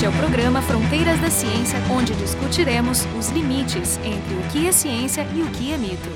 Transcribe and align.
Este 0.00 0.06
é 0.06 0.08
o 0.08 0.12
programa 0.12 0.62
Fronteiras 0.62 1.20
da 1.20 1.28
Ciência, 1.28 1.78
onde 1.90 2.14
discutiremos 2.14 3.06
os 3.18 3.28
limites 3.28 3.98
entre 3.98 4.34
o 4.34 4.50
que 4.50 4.66
é 4.66 4.72
ciência 4.72 5.26
e 5.36 5.42
o 5.42 5.46
que 5.48 5.74
é 5.74 5.76
mito. 5.76 6.08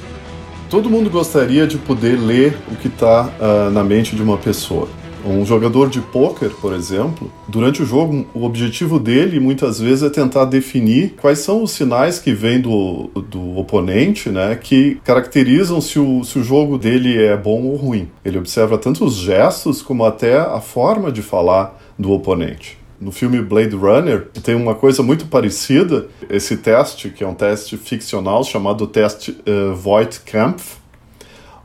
Todo 0.70 0.88
mundo 0.88 1.10
gostaria 1.10 1.66
de 1.66 1.76
poder 1.76 2.18
ler 2.18 2.56
o 2.72 2.76
que 2.76 2.88
está 2.88 3.24
uh, 3.28 3.70
na 3.70 3.84
mente 3.84 4.16
de 4.16 4.22
uma 4.22 4.38
pessoa. 4.38 4.88
Um 5.22 5.44
jogador 5.44 5.90
de 5.90 6.00
pôquer, 6.00 6.48
por 6.48 6.72
exemplo, 6.72 7.30
durante 7.46 7.82
o 7.82 7.84
jogo, 7.84 8.26
o 8.32 8.44
objetivo 8.44 8.98
dele 8.98 9.38
muitas 9.38 9.78
vezes 9.78 10.02
é 10.02 10.08
tentar 10.08 10.46
definir 10.46 11.16
quais 11.20 11.40
são 11.40 11.62
os 11.62 11.72
sinais 11.72 12.18
que 12.18 12.32
vêm 12.32 12.62
do, 12.62 13.10
do 13.28 13.58
oponente, 13.58 14.30
né, 14.30 14.56
que 14.56 14.98
caracterizam 15.04 15.78
se 15.82 15.98
o, 15.98 16.24
se 16.24 16.38
o 16.38 16.42
jogo 16.42 16.78
dele 16.78 17.22
é 17.22 17.36
bom 17.36 17.64
ou 17.64 17.76
ruim. 17.76 18.08
Ele 18.24 18.38
observa 18.38 18.78
tanto 18.78 19.04
os 19.04 19.16
gestos 19.16 19.82
como 19.82 20.06
até 20.06 20.38
a 20.38 20.62
forma 20.62 21.12
de 21.12 21.20
falar 21.20 21.78
do 21.98 22.12
oponente. 22.12 22.82
No 23.00 23.10
filme 23.12 23.40
Blade 23.42 23.74
Runner 23.74 24.28
tem 24.42 24.54
uma 24.54 24.74
coisa 24.74 25.02
muito 25.02 25.26
parecida, 25.26 26.08
esse 26.30 26.56
teste, 26.56 27.10
que 27.10 27.24
é 27.24 27.26
um 27.26 27.34
teste 27.34 27.76
ficcional 27.76 28.44
chamado 28.44 28.86
teste 28.86 29.32
uh, 29.32 29.74
Voigt-Kampf, 29.74 30.76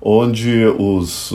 onde 0.01 0.65
os 0.77 1.33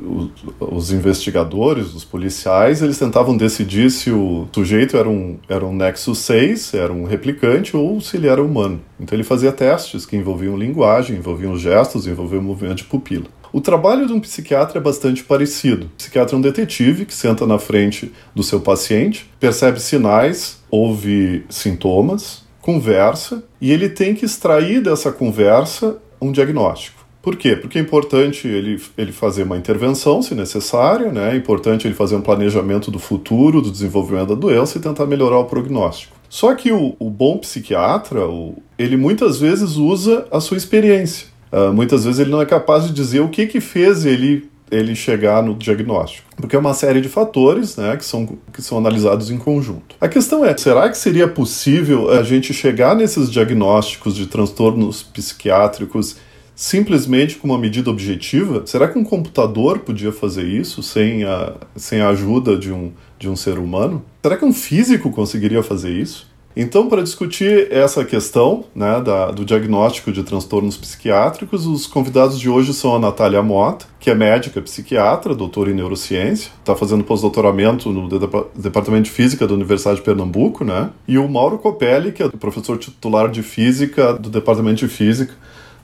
os, 0.00 0.30
os, 0.60 0.92
investigadores, 0.92 1.94
os 1.94 2.04
policiais, 2.04 2.82
eles 2.82 2.98
tentavam 2.98 3.36
decidir 3.36 3.90
se 3.90 4.10
o 4.10 4.46
sujeito 4.52 4.96
era 4.96 5.08
um, 5.08 5.38
era 5.48 5.64
um 5.64 5.74
Nexus 5.74 6.18
6, 6.18 6.74
era 6.74 6.92
um 6.92 7.04
replicante, 7.04 7.76
ou 7.76 8.00
se 8.00 8.16
ele 8.16 8.28
era 8.28 8.42
humano. 8.42 8.80
Então 8.98 9.16
ele 9.16 9.24
fazia 9.24 9.52
testes 9.52 10.06
que 10.06 10.16
envolviam 10.16 10.56
linguagem, 10.56 11.16
envolviam 11.16 11.56
gestos, 11.56 12.06
envolviam 12.06 12.42
movimento 12.42 12.78
de 12.78 12.84
pupila. 12.84 13.26
O 13.52 13.60
trabalho 13.60 14.06
de 14.06 14.12
um 14.12 14.20
psiquiatra 14.20 14.78
é 14.78 14.82
bastante 14.82 15.24
parecido. 15.24 15.86
O 15.86 15.96
psiquiatra 15.96 16.36
é 16.36 16.38
um 16.38 16.42
detetive 16.42 17.04
que 17.06 17.14
senta 17.14 17.46
na 17.46 17.58
frente 17.58 18.12
do 18.34 18.42
seu 18.42 18.60
paciente, 18.60 19.28
percebe 19.40 19.80
sinais, 19.80 20.62
ouve 20.70 21.44
sintomas, 21.48 22.44
conversa, 22.60 23.42
e 23.60 23.72
ele 23.72 23.88
tem 23.88 24.14
que 24.14 24.26
extrair 24.26 24.82
dessa 24.82 25.10
conversa 25.10 25.96
um 26.20 26.30
diagnóstico. 26.30 26.98
Por 27.22 27.36
quê? 27.36 27.56
Porque 27.56 27.78
é 27.78 27.80
importante 27.80 28.46
ele, 28.46 28.80
ele 28.96 29.12
fazer 29.12 29.42
uma 29.42 29.56
intervenção, 29.56 30.22
se 30.22 30.34
necessário, 30.34 31.12
né? 31.12 31.32
é 31.32 31.36
importante 31.36 31.86
ele 31.86 31.94
fazer 31.94 32.16
um 32.16 32.20
planejamento 32.20 32.90
do 32.90 32.98
futuro, 32.98 33.60
do 33.60 33.70
desenvolvimento 33.70 34.28
da 34.28 34.34
doença 34.34 34.78
e 34.78 34.80
tentar 34.80 35.06
melhorar 35.06 35.38
o 35.38 35.44
prognóstico. 35.44 36.16
Só 36.28 36.54
que 36.54 36.70
o, 36.70 36.94
o 36.98 37.10
bom 37.10 37.38
psiquiatra, 37.38 38.26
o, 38.26 38.54
ele 38.78 38.96
muitas 38.96 39.40
vezes 39.40 39.76
usa 39.76 40.26
a 40.30 40.40
sua 40.40 40.56
experiência. 40.56 41.26
Uh, 41.52 41.72
muitas 41.72 42.04
vezes 42.04 42.20
ele 42.20 42.30
não 42.30 42.42
é 42.42 42.46
capaz 42.46 42.84
de 42.84 42.92
dizer 42.92 43.20
o 43.20 43.28
que, 43.28 43.46
que 43.46 43.60
fez 43.60 44.04
ele 44.04 44.48
ele 44.70 44.94
chegar 44.94 45.42
no 45.42 45.54
diagnóstico. 45.54 46.28
Porque 46.36 46.54
é 46.54 46.58
uma 46.58 46.74
série 46.74 47.00
de 47.00 47.08
fatores 47.08 47.76
né, 47.76 47.96
que, 47.96 48.04
são, 48.04 48.38
que 48.52 48.62
são 48.62 48.78
analisados 48.78 49.30
em 49.30 49.38
conjunto. 49.38 49.96
A 50.00 50.08
questão 50.08 50.44
é: 50.44 50.56
será 50.56 50.88
que 50.88 50.98
seria 50.98 51.26
possível 51.26 52.10
a 52.10 52.22
gente 52.22 52.52
chegar 52.52 52.94
nesses 52.94 53.30
diagnósticos 53.30 54.14
de 54.14 54.26
transtornos 54.26 55.02
psiquiátricos 55.02 56.16
simplesmente 56.54 57.36
com 57.36 57.46
uma 57.46 57.58
medida 57.58 57.90
objetiva? 57.90 58.62
Será 58.66 58.88
que 58.88 58.98
um 58.98 59.04
computador 59.04 59.78
podia 59.78 60.12
fazer 60.12 60.44
isso 60.44 60.82
sem 60.82 61.24
a, 61.24 61.54
sem 61.76 62.00
a 62.00 62.08
ajuda 62.08 62.56
de 62.56 62.72
um, 62.72 62.92
de 63.18 63.28
um 63.28 63.36
ser 63.36 63.58
humano? 63.58 64.04
Será 64.22 64.36
que 64.36 64.44
um 64.44 64.52
físico 64.52 65.10
conseguiria 65.10 65.62
fazer 65.62 65.92
isso? 65.92 66.27
Então, 66.60 66.88
para 66.88 67.04
discutir 67.04 67.72
essa 67.72 68.04
questão 68.04 68.64
né, 68.74 69.00
da, 69.00 69.30
do 69.30 69.44
diagnóstico 69.44 70.10
de 70.10 70.24
transtornos 70.24 70.76
psiquiátricos, 70.76 71.64
os 71.68 71.86
convidados 71.86 72.36
de 72.36 72.50
hoje 72.50 72.74
são 72.74 72.96
a 72.96 72.98
Natália 72.98 73.40
Mota, 73.40 73.86
que 74.00 74.10
é 74.10 74.14
médica 74.16 74.60
psiquiatra, 74.60 75.36
doutora 75.36 75.70
em 75.70 75.74
neurociência, 75.74 76.50
está 76.58 76.74
fazendo 76.74 77.04
pós-doutoramento 77.04 77.92
no 77.92 78.08
Departamento 78.56 79.04
de 79.04 79.12
Física 79.12 79.46
da 79.46 79.54
Universidade 79.54 79.98
de 79.98 80.02
Pernambuco, 80.02 80.64
né? 80.64 80.90
e 81.06 81.16
o 81.16 81.28
Mauro 81.28 81.58
Copelli, 81.58 82.10
que 82.10 82.24
é 82.24 82.28
professor 82.28 82.76
titular 82.76 83.30
de 83.30 83.44
Física 83.44 84.14
do 84.14 84.28
Departamento 84.28 84.84
de 84.84 84.88
Física 84.88 85.34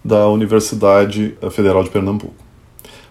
da 0.04 0.26
Universidade 0.26 1.38
Federal 1.52 1.84
de 1.84 1.90
Pernambuco. 1.90 2.34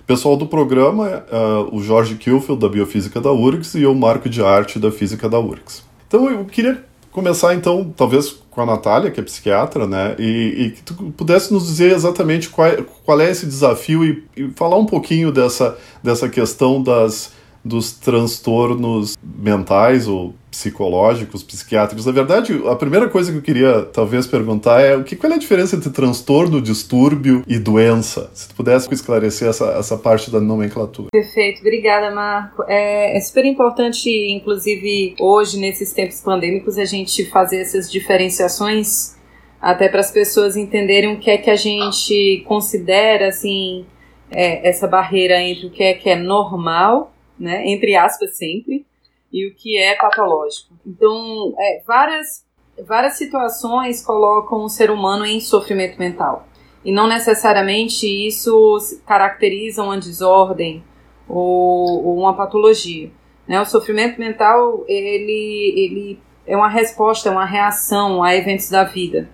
Pessoal 0.05 0.35
do 0.35 0.47
programa 0.47 1.23
uh, 1.31 1.73
o 1.73 1.81
Jorge 1.81 2.15
Kilfield, 2.15 2.59
da 2.61 2.67
Biofísica 2.67 3.21
da 3.21 3.31
URGS, 3.31 3.75
e 3.75 3.85
o 3.85 3.95
Marco 3.95 4.27
de 4.27 4.43
Arte, 4.43 4.77
da 4.77 4.91
Física 4.91 5.29
da 5.29 5.39
URGS. 5.39 5.81
Então 6.09 6.29
eu 6.29 6.43
queria 6.43 6.83
começar, 7.13 7.53
então, 7.53 7.93
talvez 7.95 8.35
com 8.49 8.61
a 8.61 8.65
Natália, 8.65 9.11
que 9.11 9.19
é 9.19 9.23
psiquiatra, 9.23 9.87
né, 9.87 10.15
e, 10.19 10.65
e 10.65 10.71
que 10.71 10.83
tu 10.83 10.93
pudesse 11.15 11.53
nos 11.53 11.65
dizer 11.67 11.91
exatamente 11.91 12.49
qual, 12.49 12.69
qual 13.05 13.21
é 13.21 13.29
esse 13.29 13.45
desafio 13.45 14.03
e, 14.03 14.23
e 14.35 14.49
falar 14.49 14.77
um 14.77 14.85
pouquinho 14.85 15.31
dessa, 15.31 15.77
dessa 16.03 16.27
questão 16.27 16.81
das 16.81 17.31
dos 17.63 17.93
transtornos 17.93 19.17
mentais 19.23 20.07
ou 20.07 20.33
psicológicos, 20.53 21.41
psiquiátricos. 21.41 22.05
Na 22.05 22.11
verdade, 22.11 22.61
a 22.67 22.75
primeira 22.75 23.09
coisa 23.09 23.31
que 23.31 23.39
eu 23.39 23.41
queria 23.41 23.81
talvez 23.81 24.27
perguntar 24.27 24.79
é 24.81 24.95
o 24.95 25.03
que 25.03 25.15
qual 25.15 25.33
é 25.33 25.35
a 25.35 25.39
diferença 25.39 25.75
entre 25.75 25.89
transtorno, 25.89 26.61
distúrbio 26.61 27.43
e 27.47 27.57
doença? 27.57 28.29
Se 28.35 28.47
tu 28.47 28.55
pudesse 28.55 28.87
esclarecer 28.93 29.49
essa, 29.49 29.65
essa 29.71 29.97
parte 29.97 30.29
da 30.29 30.39
nomenclatura. 30.39 31.09
Perfeito, 31.11 31.61
obrigada, 31.61 32.13
Marco. 32.13 32.63
É, 32.67 33.17
é 33.17 33.19
super 33.21 33.45
importante, 33.45 34.09
inclusive 34.09 35.15
hoje 35.19 35.59
nesses 35.59 35.91
tempos 35.91 36.21
pandêmicos, 36.21 36.77
a 36.77 36.85
gente 36.85 37.25
fazer 37.25 37.57
essas 37.57 37.91
diferenciações 37.91 39.15
até 39.59 39.89
para 39.89 40.01
as 40.01 40.11
pessoas 40.11 40.55
entenderem 40.55 41.15
o 41.15 41.19
que 41.19 41.31
é 41.31 41.37
que 41.37 41.49
a 41.49 41.55
gente 41.55 42.43
considera 42.45 43.29
assim 43.29 43.85
é, 44.29 44.69
essa 44.69 44.87
barreira 44.87 45.41
entre 45.41 45.65
o 45.65 45.71
que 45.71 45.81
é 45.81 45.93
que 45.93 46.09
é 46.09 46.15
normal 46.15 47.13
né, 47.39 47.63
entre 47.67 47.95
aspas 47.95 48.37
sempre, 48.37 48.85
e 49.33 49.47
o 49.47 49.55
que 49.55 49.77
é 49.77 49.95
patológico. 49.95 50.75
Então, 50.85 51.53
é, 51.57 51.81
várias, 51.85 52.45
várias 52.85 53.15
situações 53.15 54.05
colocam 54.05 54.63
o 54.63 54.69
ser 54.69 54.91
humano 54.91 55.25
em 55.25 55.41
sofrimento 55.41 55.97
mental. 55.97 56.47
E 56.85 56.91
não 56.91 57.07
necessariamente 57.07 58.05
isso 58.05 58.79
caracteriza 59.07 59.81
uma 59.81 59.97
desordem 59.97 60.83
ou, 61.27 62.05
ou 62.05 62.17
uma 62.19 62.35
patologia. 62.35 63.09
Né? 63.47 63.59
O 63.59 63.65
sofrimento 63.65 64.19
mental 64.19 64.85
ele, 64.87 65.73
ele 65.75 66.19
é 66.45 66.55
uma 66.55 66.69
resposta, 66.69 67.29
é 67.29 67.31
uma 67.31 67.45
reação 67.45 68.21
a 68.21 68.35
eventos 68.35 68.69
da 68.69 68.83
vida. 68.83 69.29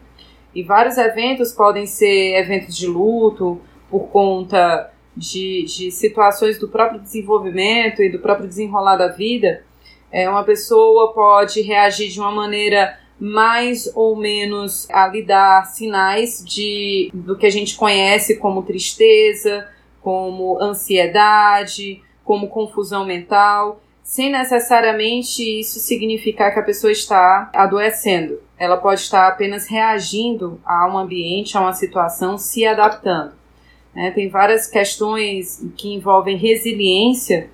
E 0.53 0.63
vários 0.63 0.97
eventos 0.97 1.51
podem 1.51 1.85
ser 1.85 2.37
eventos 2.37 2.75
de 2.75 2.87
luto 2.87 3.59
por 3.89 4.07
conta 4.09 4.91
de, 5.15 5.63
de 5.65 5.91
situações 5.91 6.57
do 6.57 6.67
próprio 6.67 7.01
desenvolvimento 7.01 8.01
e 8.01 8.09
do 8.09 8.19
próprio 8.19 8.47
desenrolar 8.47 8.95
da 8.95 9.09
vida, 9.09 9.63
é, 10.11 10.29
uma 10.29 10.43
pessoa 10.43 11.13
pode 11.13 11.61
reagir 11.61 12.09
de 12.09 12.19
uma 12.19 12.31
maneira 12.31 12.97
mais 13.19 13.91
ou 13.95 14.15
menos 14.15 14.89
a 14.89 15.07
lhe 15.07 15.21
dar 15.21 15.65
sinais 15.65 16.43
de 16.43 17.11
do 17.13 17.37
que 17.37 17.45
a 17.45 17.49
gente 17.49 17.75
conhece 17.75 18.37
como 18.37 18.63
tristeza, 18.63 19.67
como 20.01 20.61
ansiedade, 20.61 22.01
como 22.23 22.47
confusão 22.47 23.05
mental, 23.05 23.81
sem 24.01 24.31
necessariamente 24.31 25.59
isso 25.59 25.79
significar 25.79 26.53
que 26.53 26.59
a 26.59 26.63
pessoa 26.63 26.91
está 26.91 27.49
adoecendo. 27.53 28.39
Ela 28.57 28.77
pode 28.77 29.01
estar 29.01 29.27
apenas 29.27 29.67
reagindo 29.67 30.59
a 30.65 30.87
um 30.87 30.97
ambiente, 30.97 31.57
a 31.57 31.61
uma 31.61 31.73
situação, 31.73 32.37
se 32.37 32.65
adaptando. 32.65 33.33
Né? 33.93 34.11
Tem 34.11 34.29
várias 34.29 34.65
questões 34.65 35.63
que 35.77 35.93
envolvem 35.93 36.37
resiliência, 36.37 37.49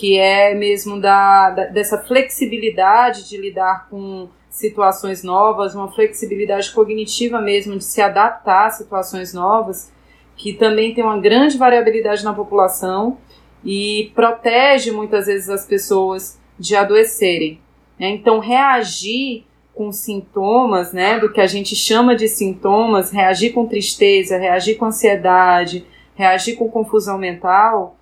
que 0.00 0.18
é 0.18 0.54
mesmo 0.54 0.98
da, 0.98 1.50
da, 1.50 1.64
dessa 1.66 1.98
flexibilidade 1.98 3.28
de 3.28 3.36
lidar 3.36 3.86
com 3.90 4.30
situações 4.48 5.22
novas, 5.22 5.74
uma 5.74 5.92
flexibilidade 5.92 6.72
cognitiva 6.72 7.38
mesmo 7.38 7.76
de 7.76 7.84
se 7.84 8.00
adaptar 8.00 8.68
a 8.68 8.70
situações 8.70 9.34
novas, 9.34 9.92
que 10.38 10.54
também 10.54 10.94
tem 10.94 11.04
uma 11.04 11.20
grande 11.20 11.58
variabilidade 11.58 12.24
na 12.24 12.32
população 12.32 13.18
e 13.62 14.10
protege 14.14 14.90
muitas 14.90 15.26
vezes 15.26 15.50
as 15.50 15.66
pessoas 15.66 16.40
de 16.58 16.74
adoecerem. 16.74 17.60
Né? 17.98 18.08
Então, 18.08 18.38
reagir 18.38 19.44
com 19.74 19.92
sintomas, 19.92 20.94
né, 20.94 21.18
do 21.18 21.30
que 21.30 21.42
a 21.42 21.46
gente 21.46 21.76
chama 21.76 22.16
de 22.16 22.26
sintomas, 22.26 23.10
reagir 23.10 23.52
com 23.52 23.66
tristeza, 23.66 24.38
reagir 24.38 24.78
com 24.78 24.86
ansiedade, 24.86 25.84
reagir 26.14 26.56
com 26.56 26.70
confusão 26.70 27.18
mental, 27.18 27.99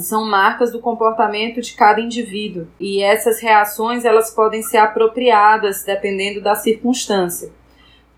são 0.00 0.24
marcas 0.24 0.72
do 0.72 0.80
comportamento 0.80 1.60
de 1.60 1.74
cada 1.74 2.00
indivíduo. 2.00 2.66
E 2.78 3.02
essas 3.02 3.40
reações, 3.40 4.04
elas 4.04 4.30
podem 4.30 4.62
ser 4.62 4.78
apropriadas 4.78 5.84
dependendo 5.84 6.40
da 6.40 6.54
circunstância. 6.54 7.52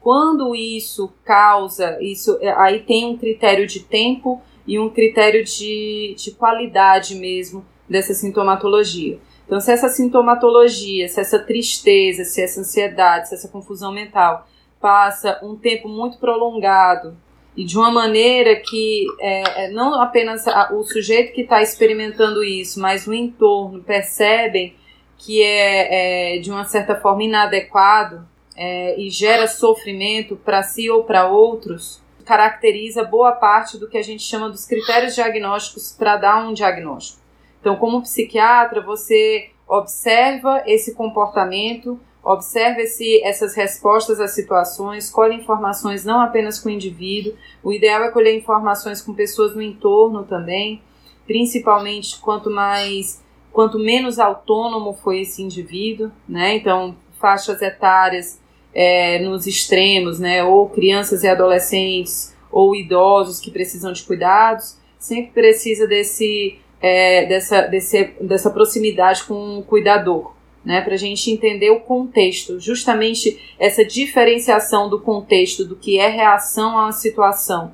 Quando 0.00 0.54
isso 0.54 1.12
causa, 1.25 1.98
isso 2.00 2.38
aí 2.56 2.80
tem 2.80 3.06
um 3.06 3.19
critério 3.19 3.66
de 3.66 3.80
tempo 3.80 4.40
e 4.66 4.78
um 4.78 4.88
critério 4.88 5.44
de, 5.44 6.14
de 6.16 6.30
qualidade 6.32 7.14
mesmo 7.14 7.64
dessa 7.88 8.14
sintomatologia. 8.14 9.19
Então, 9.46 9.60
se 9.60 9.72
essa 9.72 9.88
sintomatologia, 9.88 11.08
se 11.08 11.20
essa 11.20 11.38
tristeza, 11.38 12.25
se 12.25 12.42
essa 12.42 12.60
ansiedade, 12.60 13.28
se 13.28 13.34
essa 13.34 13.48
confusão 13.48 13.90
mental 13.90 14.46
passa 14.80 15.40
um 15.42 15.56
tempo 15.56 15.88
muito 15.88 16.19
prolongado 16.19 17.16
e 17.56 17.65
de 17.65 17.77
uma 17.77 17.91
maneira 17.91 18.56
que 18.56 19.06
é, 19.21 19.65
é 19.65 19.71
não 19.71 20.00
apenas 20.00 20.45
o 20.73 20.83
sujeito 20.85 21.33
que 21.33 21.43
está 21.43 21.61
experimentando 21.61 22.45
isso, 22.45 22.81
mas 22.81 23.06
o 23.06 23.12
entorno 23.12 23.83
percebem 23.83 24.75
que 25.17 25.43
é, 25.43 26.37
é 26.37 26.39
de 26.39 26.50
uma 26.50 26.65
certa 26.65 26.95
forma 26.95 27.25
inadequado 27.25 28.27
é, 28.56 28.99
e 29.00 29.11
gera 29.11 29.47
sofrimento 29.47 30.37
para 30.37 30.62
si 30.62 30.89
ou 30.91 31.05
para 31.05 31.29
outros, 31.29 32.00
caracteriza 32.25 33.05
boa 33.05 33.33
parte 33.33 33.79
do 33.79 33.89
que 33.89 33.97
a 33.97 34.03
gente 34.03 34.23
chama 34.23 34.50
dos 34.50 34.67
critérios 34.67 35.15
diagnósticos 35.15 35.95
para 35.97 36.17
dar 36.17 36.47
um 36.47 36.53
diagnóstico. 36.53 37.23
Então, 37.61 37.77
como 37.77 38.03
psiquiatra, 38.03 38.81
você 38.81 39.50
observa 39.67 40.62
esse 40.67 40.95
comportamento, 40.95 41.99
observa 42.32 42.82
esse, 42.82 43.22
essas 43.25 43.54
respostas 43.54 44.20
às 44.20 44.32
situações, 44.32 45.08
colhe 45.08 45.34
informações 45.34 46.04
não 46.04 46.20
apenas 46.20 46.60
com 46.60 46.69
o 46.69 46.72
indivíduo, 46.72 47.34
o 47.62 47.72
ideal 47.72 48.04
é 48.04 48.10
colher 48.10 48.36
informações 48.36 49.00
com 49.00 49.14
pessoas 49.14 49.54
no 49.54 49.62
entorno 49.62 50.25
também, 50.25 50.82
principalmente 51.26 52.19
quanto 52.20 52.50
mais 52.50 53.22
quanto 53.50 53.78
menos 53.78 54.19
autônomo 54.19 54.92
foi 54.92 55.22
esse 55.22 55.42
indivíduo, 55.42 56.12
né? 56.28 56.54
Então, 56.54 56.94
faixas 57.19 57.60
etárias 57.60 58.38
é, 58.72 59.19
nos 59.20 59.46
extremos, 59.46 60.20
né? 60.20 60.44
Ou 60.44 60.69
crianças 60.69 61.25
e 61.25 61.28
adolescentes, 61.28 62.36
ou 62.52 62.76
idosos 62.76 63.40
que 63.40 63.50
precisam 63.50 63.92
de 63.92 64.02
cuidados, 64.02 64.76
sempre 64.98 65.32
precisa 65.32 65.86
desse, 65.86 66.58
é, 66.80 67.26
dessa, 67.26 67.62
desse, 67.62 68.04
dessa 68.20 68.50
proximidade 68.50 69.25
com 69.25 69.58
o 69.58 69.62
cuidador, 69.62 70.32
né? 70.69 70.82
Para 70.82 70.93
a 70.93 70.99
gente 70.99 71.31
entender 71.31 71.70
o 71.70 71.81
contexto, 71.81 72.61
justamente 72.61 73.55
essa 73.59 73.82
diferenciação 73.82 74.91
do 74.91 75.00
contexto 75.00 75.65
do 75.65 75.75
que 75.75 75.99
é 75.99 76.11
reação 76.11 76.73
uma 76.73 76.93
situação 76.93 77.73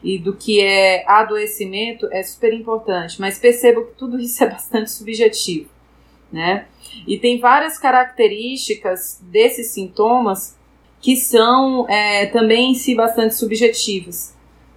e 0.00 0.16
do 0.16 0.32
que 0.32 0.60
é 0.60 1.04
adoecimento 1.10 2.06
é 2.12 2.22
super 2.22 2.52
importante, 2.52 3.20
mas 3.20 3.36
perceba 3.36 3.82
que 3.82 3.96
tudo 3.96 4.16
isso 4.20 4.44
é 4.44 4.46
bastante 4.48 4.92
subjetivo, 4.92 5.68
né? 6.30 6.66
E 7.04 7.18
tem 7.18 7.40
várias 7.40 7.80
características 7.80 9.20
desses 9.22 9.72
sintomas 9.72 10.56
que 11.00 11.16
são 11.16 11.84
é, 11.88 12.26
também 12.26 12.70
em 12.70 12.74
si 12.76 12.94
bastante 12.94 13.34
subjetivas, 13.34 14.36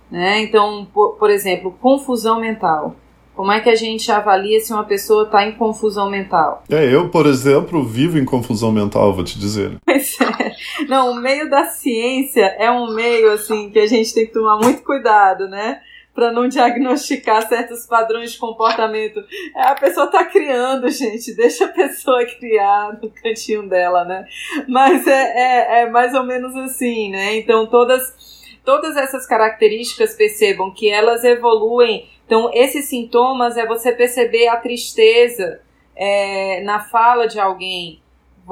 né? 0.10 0.42
Então, 0.42 0.88
por, 0.92 1.18
por 1.18 1.30
exemplo, 1.30 1.78
confusão 1.80 2.42
mental. 2.42 2.96
Como 3.40 3.54
é 3.54 3.62
que 3.62 3.70
a 3.70 3.76
gente 3.76 4.12
avalia 4.12 4.60
se 4.60 4.74
uma 4.74 4.84
pessoa 4.84 5.24
está 5.24 5.46
em 5.46 5.54
confusão 5.54 6.10
mental? 6.10 6.62
É, 6.70 6.94
eu, 6.94 7.08
por 7.08 7.26
exemplo, 7.26 7.86
vivo 7.86 8.20
em 8.20 8.26
confusão 8.26 8.70
mental, 8.70 9.14
vou 9.14 9.24
te 9.24 9.40
dizer. 9.40 9.78
Pois 9.86 10.18
é. 10.20 10.52
Não, 10.90 11.12
o 11.12 11.16
meio 11.16 11.50
da 11.50 11.64
ciência 11.64 12.54
é 12.60 12.70
um 12.70 12.94
meio, 12.94 13.32
assim, 13.32 13.70
que 13.70 13.80
a 13.80 13.88
gente 13.88 14.14
tem 14.14 14.26
que 14.26 14.34
tomar 14.34 14.58
muito 14.58 14.84
cuidado, 14.84 15.48
né? 15.48 15.80
para 16.14 16.34
não 16.34 16.50
diagnosticar 16.50 17.48
certos 17.48 17.86
padrões 17.86 18.34
de 18.34 18.38
comportamento. 18.38 19.24
É, 19.56 19.70
a 19.70 19.76
pessoa 19.76 20.08
está 20.08 20.26
criando, 20.26 20.90
gente, 20.90 21.34
deixa 21.34 21.64
a 21.64 21.70
pessoa 21.70 22.26
criar 22.26 23.00
no 23.02 23.10
cantinho 23.10 23.70
dela, 23.70 24.04
né? 24.04 24.26
Mas 24.68 25.08
é, 25.08 25.12
é, 25.14 25.82
é 25.84 25.90
mais 25.90 26.14
ou 26.14 26.26
menos 26.26 26.54
assim, 26.58 27.10
né? 27.10 27.38
Então, 27.38 27.66
todas 27.68 28.38
todas 28.66 28.98
essas 28.98 29.26
características 29.26 30.14
percebam 30.14 30.72
que 30.72 30.90
elas 30.90 31.24
evoluem 31.24 32.06
então, 32.30 32.52
esses 32.54 32.86
sintomas 32.86 33.58
é 33.58 33.66
você 33.66 33.92
perceber 33.92 34.50
a 34.50 34.58
tristeza 34.58 35.62
é, 35.96 36.62
na 36.62 36.80
fala 36.80 37.28
de 37.28 37.40
alguém. 37.40 38.04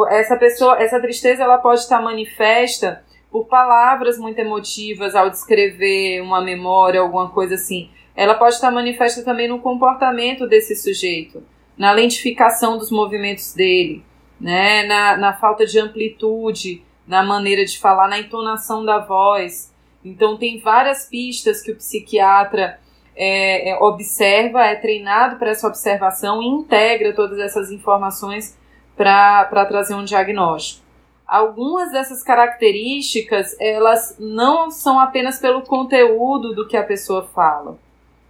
Essa 0.10 0.36
pessoa, 0.36 0.82
essa 0.82 1.00
tristeza, 1.00 1.44
ela 1.44 1.60
pode 1.60 1.82
estar 1.82 2.02
manifesta 2.02 3.04
por 3.32 3.46
palavras 3.46 4.18
muito 4.18 4.40
emotivas 4.40 5.14
ao 5.14 5.30
descrever 5.30 6.22
uma 6.22 6.42
memória, 6.42 7.02
alguma 7.02 7.30
coisa 7.30 7.54
assim. 7.54 7.92
Ela 8.16 8.34
pode 8.34 8.56
estar 8.56 8.72
manifesta 8.72 9.24
também 9.24 9.48
no 9.48 9.60
comportamento 9.60 10.48
desse 10.48 10.76
sujeito, 10.76 11.44
na 11.78 11.92
lentificação 11.92 12.80
dos 12.80 12.90
movimentos 12.90 13.54
dele, 13.54 14.04
né? 14.42 14.88
na, 14.88 15.18
na 15.18 15.34
falta 15.34 15.68
de 15.68 15.78
amplitude, 15.80 16.82
na 17.08 17.22
maneira 17.22 17.64
de 17.64 17.78
falar, 17.78 18.08
na 18.08 18.18
entonação 18.18 18.84
da 18.84 18.98
voz. 18.98 19.72
Então, 20.04 20.36
tem 20.36 20.60
várias 20.60 21.06
pistas 21.06 21.62
que 21.62 21.72
o 21.72 21.76
psiquiatra 21.76 22.80
é, 23.18 23.72
é, 23.72 23.80
observa, 23.80 24.64
é 24.64 24.76
treinado 24.76 25.38
para 25.38 25.50
essa 25.50 25.68
observação 25.68 26.42
e 26.42 26.46
integra 26.46 27.14
todas 27.14 27.40
essas 27.40 27.72
informações 27.72 28.56
para 28.96 29.66
trazer 29.66 29.96
um 29.96 30.06
diagnóstico. 30.06 30.86
Algumas 31.28 31.92
dessas 31.92 32.24
características, 32.24 33.56
elas 33.60 34.16
não 34.18 34.70
são 34.70 35.00
apenas 35.00 35.40
pelo 35.40 35.62
conteúdo 35.64 36.54
do 36.56 36.68
que 36.68 36.78
a 36.78 36.84
pessoa 36.84 37.28
fala, 37.34 37.78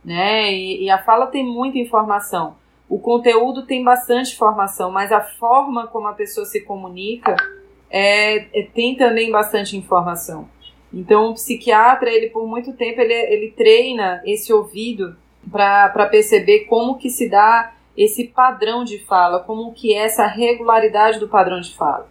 né? 0.04 0.52
E, 0.52 0.86
e 0.86 0.90
a 0.90 0.98
fala 0.98 1.28
tem 1.28 1.46
muita 1.46 1.78
informação. 1.78 2.56
O 2.90 2.98
conteúdo 2.98 3.66
tem 3.66 3.84
bastante 3.84 4.34
informação, 4.34 4.90
mas 4.90 5.12
a 5.12 5.22
forma 5.22 5.88
como 5.88 6.08
a 6.08 6.14
pessoa 6.14 6.46
se 6.46 6.62
comunica 6.62 7.36
é, 7.90 8.60
é 8.60 8.64
tem 8.74 8.96
também 8.96 9.30
bastante 9.32 9.76
informação. 9.78 10.50
Então, 10.94 11.32
o 11.32 11.34
psiquiatra, 11.34 12.10
ele 12.10 12.30
por 12.30 12.48
muito 12.48 12.74
tempo, 12.74 13.02
ele, 13.02 13.14
ele 13.14 13.52
treina 13.52 14.22
esse 14.26 14.52
ouvido 14.54 15.16
para 15.52 16.06
perceber 16.08 16.62
como 16.62 16.98
que 16.98 17.10
se 17.10 17.30
dá 17.30 17.74
esse 17.96 18.26
padrão 18.26 18.84
de 18.84 19.00
fala, 19.00 19.40
como 19.40 19.74
que 19.74 19.94
é 19.94 20.06
essa 20.06 20.26
regularidade 20.28 21.20
do 21.20 21.28
padrão 21.28 21.60
de 21.60 21.76
fala. 21.76 22.08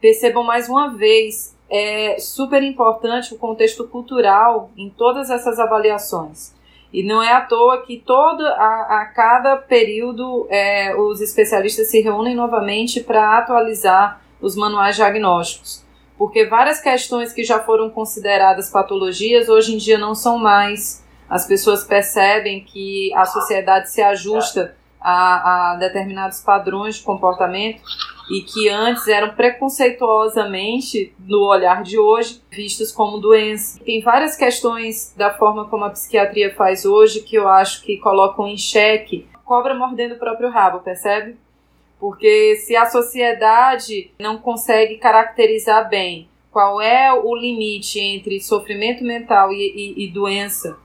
Percebam 0.00 0.44
mais 0.44 0.68
uma 0.68 0.94
vez, 0.94 1.56
é 1.68 2.18
super 2.18 2.62
importante 2.62 3.34
o 3.34 3.38
contexto 3.38 3.86
cultural 3.88 4.70
em 4.76 4.90
todas 4.90 5.30
essas 5.30 5.58
avaliações. 5.58 6.54
E 6.92 7.02
não 7.02 7.20
é 7.20 7.32
à 7.32 7.40
toa 7.40 7.82
que 7.82 7.98
todo, 7.98 8.46
a, 8.46 9.00
a 9.00 9.06
cada 9.06 9.56
período 9.56 10.46
é, 10.48 10.94
os 10.94 11.20
especialistas 11.20 11.90
se 11.90 12.00
reúnem 12.00 12.36
novamente 12.36 13.00
para 13.00 13.36
atualizar 13.38 14.22
os 14.40 14.54
manuais 14.54 14.94
diagnósticos 14.94 15.83
porque 16.16 16.46
várias 16.46 16.80
questões 16.80 17.32
que 17.32 17.42
já 17.42 17.60
foram 17.60 17.90
consideradas 17.90 18.70
patologias 18.70 19.48
hoje 19.48 19.74
em 19.74 19.78
dia 19.78 19.98
não 19.98 20.14
são 20.14 20.38
mais. 20.38 21.04
As 21.28 21.46
pessoas 21.46 21.84
percebem 21.84 22.62
que 22.64 23.12
a 23.14 23.24
sociedade 23.24 23.90
se 23.90 24.02
ajusta 24.02 24.76
a, 25.00 25.72
a 25.72 25.76
determinados 25.76 26.40
padrões 26.40 26.96
de 26.96 27.02
comportamento 27.02 27.82
e 28.30 28.40
que 28.40 28.68
antes 28.68 29.06
eram 29.06 29.34
preconceituosamente, 29.34 31.14
no 31.18 31.46
olhar 31.46 31.82
de 31.82 31.98
hoje, 31.98 32.42
vistos 32.50 32.90
como 32.90 33.18
doença. 33.18 33.78
Tem 33.84 34.00
várias 34.00 34.36
questões 34.36 35.12
da 35.16 35.34
forma 35.34 35.66
como 35.66 35.84
a 35.84 35.90
psiquiatria 35.90 36.54
faz 36.54 36.86
hoje 36.86 37.20
que 37.20 37.36
eu 37.36 37.48
acho 37.48 37.82
que 37.82 37.98
colocam 37.98 38.46
em 38.46 38.56
xeque 38.56 39.28
cobra 39.44 39.74
mordendo 39.74 40.14
o 40.14 40.18
próprio 40.18 40.50
rabo, 40.50 40.80
percebe? 40.80 41.36
Porque 41.98 42.56
se 42.56 42.76
a 42.76 42.86
sociedade 42.86 44.10
não 44.18 44.38
consegue 44.38 44.96
caracterizar 44.96 45.88
bem 45.88 46.28
qual 46.50 46.80
é 46.80 47.12
o 47.12 47.34
limite 47.34 47.98
entre 47.98 48.40
sofrimento 48.40 49.02
mental 49.02 49.52
e, 49.52 49.56
e, 49.96 50.04
e 50.04 50.08
doença, 50.08 50.78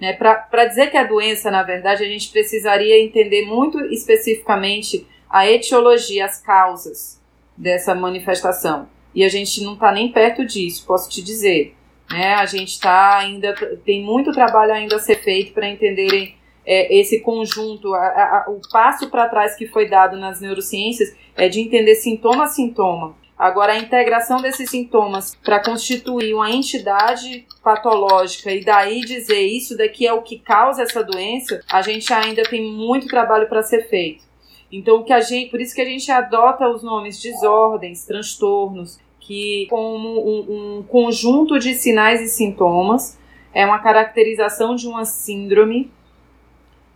né? 0.00 0.14
para 0.14 0.64
dizer 0.64 0.90
que 0.90 0.96
é 0.96 1.06
doença, 1.06 1.50
na 1.50 1.62
verdade, 1.62 2.02
a 2.02 2.06
gente 2.06 2.30
precisaria 2.30 3.02
entender 3.02 3.44
muito 3.44 3.78
especificamente 3.86 5.06
a 5.28 5.46
etiologia, 5.46 6.24
as 6.24 6.40
causas 6.40 7.20
dessa 7.56 7.94
manifestação. 7.94 8.88
E 9.14 9.22
a 9.22 9.28
gente 9.28 9.62
não 9.62 9.74
está 9.74 9.92
nem 9.92 10.10
perto 10.10 10.44
disso, 10.46 10.86
posso 10.86 11.10
te 11.10 11.20
dizer. 11.22 11.76
Né? 12.10 12.34
A 12.34 12.46
gente 12.46 12.70
está 12.70 13.18
ainda 13.18 13.54
tem 13.84 14.02
muito 14.02 14.32
trabalho 14.32 14.72
ainda 14.72 14.96
a 14.96 15.00
ser 15.00 15.16
feito 15.16 15.52
para 15.52 15.68
entenderem 15.68 16.34
é, 16.72 17.00
esse 17.00 17.18
conjunto, 17.18 17.92
a, 17.92 17.98
a, 17.98 18.44
o 18.48 18.60
passo 18.70 19.10
para 19.10 19.28
trás 19.28 19.56
que 19.56 19.66
foi 19.66 19.88
dado 19.88 20.16
nas 20.16 20.40
neurociências 20.40 21.12
é 21.36 21.48
de 21.48 21.60
entender 21.60 21.96
sintoma 21.96 22.44
a 22.44 22.46
sintoma. 22.46 23.16
Agora, 23.36 23.72
a 23.72 23.78
integração 23.78 24.40
desses 24.40 24.70
sintomas 24.70 25.34
para 25.42 25.58
constituir 25.58 26.32
uma 26.32 26.48
entidade 26.48 27.44
patológica 27.64 28.52
e 28.52 28.64
daí 28.64 29.00
dizer 29.00 29.40
isso 29.40 29.76
daqui 29.76 30.06
é 30.06 30.12
o 30.12 30.22
que 30.22 30.38
causa 30.38 30.82
essa 30.82 31.02
doença, 31.02 31.60
a 31.68 31.82
gente 31.82 32.12
ainda 32.12 32.44
tem 32.44 32.62
muito 32.62 33.08
trabalho 33.08 33.48
para 33.48 33.64
ser 33.64 33.88
feito. 33.88 34.22
Então, 34.70 34.98
o 34.98 35.04
que 35.04 35.12
a 35.12 35.20
gente, 35.20 35.50
por 35.50 35.60
isso 35.60 35.74
que 35.74 35.80
a 35.80 35.86
gente 35.86 36.08
adota 36.12 36.68
os 36.68 36.84
nomes 36.84 37.20
desordens, 37.20 38.04
transtornos, 38.04 39.00
que 39.18 39.66
como 39.68 39.98
um, 39.98 40.78
um 40.78 40.82
conjunto 40.84 41.58
de 41.58 41.74
sinais 41.74 42.20
e 42.20 42.28
sintomas 42.28 43.18
é 43.52 43.66
uma 43.66 43.80
caracterização 43.80 44.76
de 44.76 44.86
uma 44.86 45.04
síndrome 45.04 45.90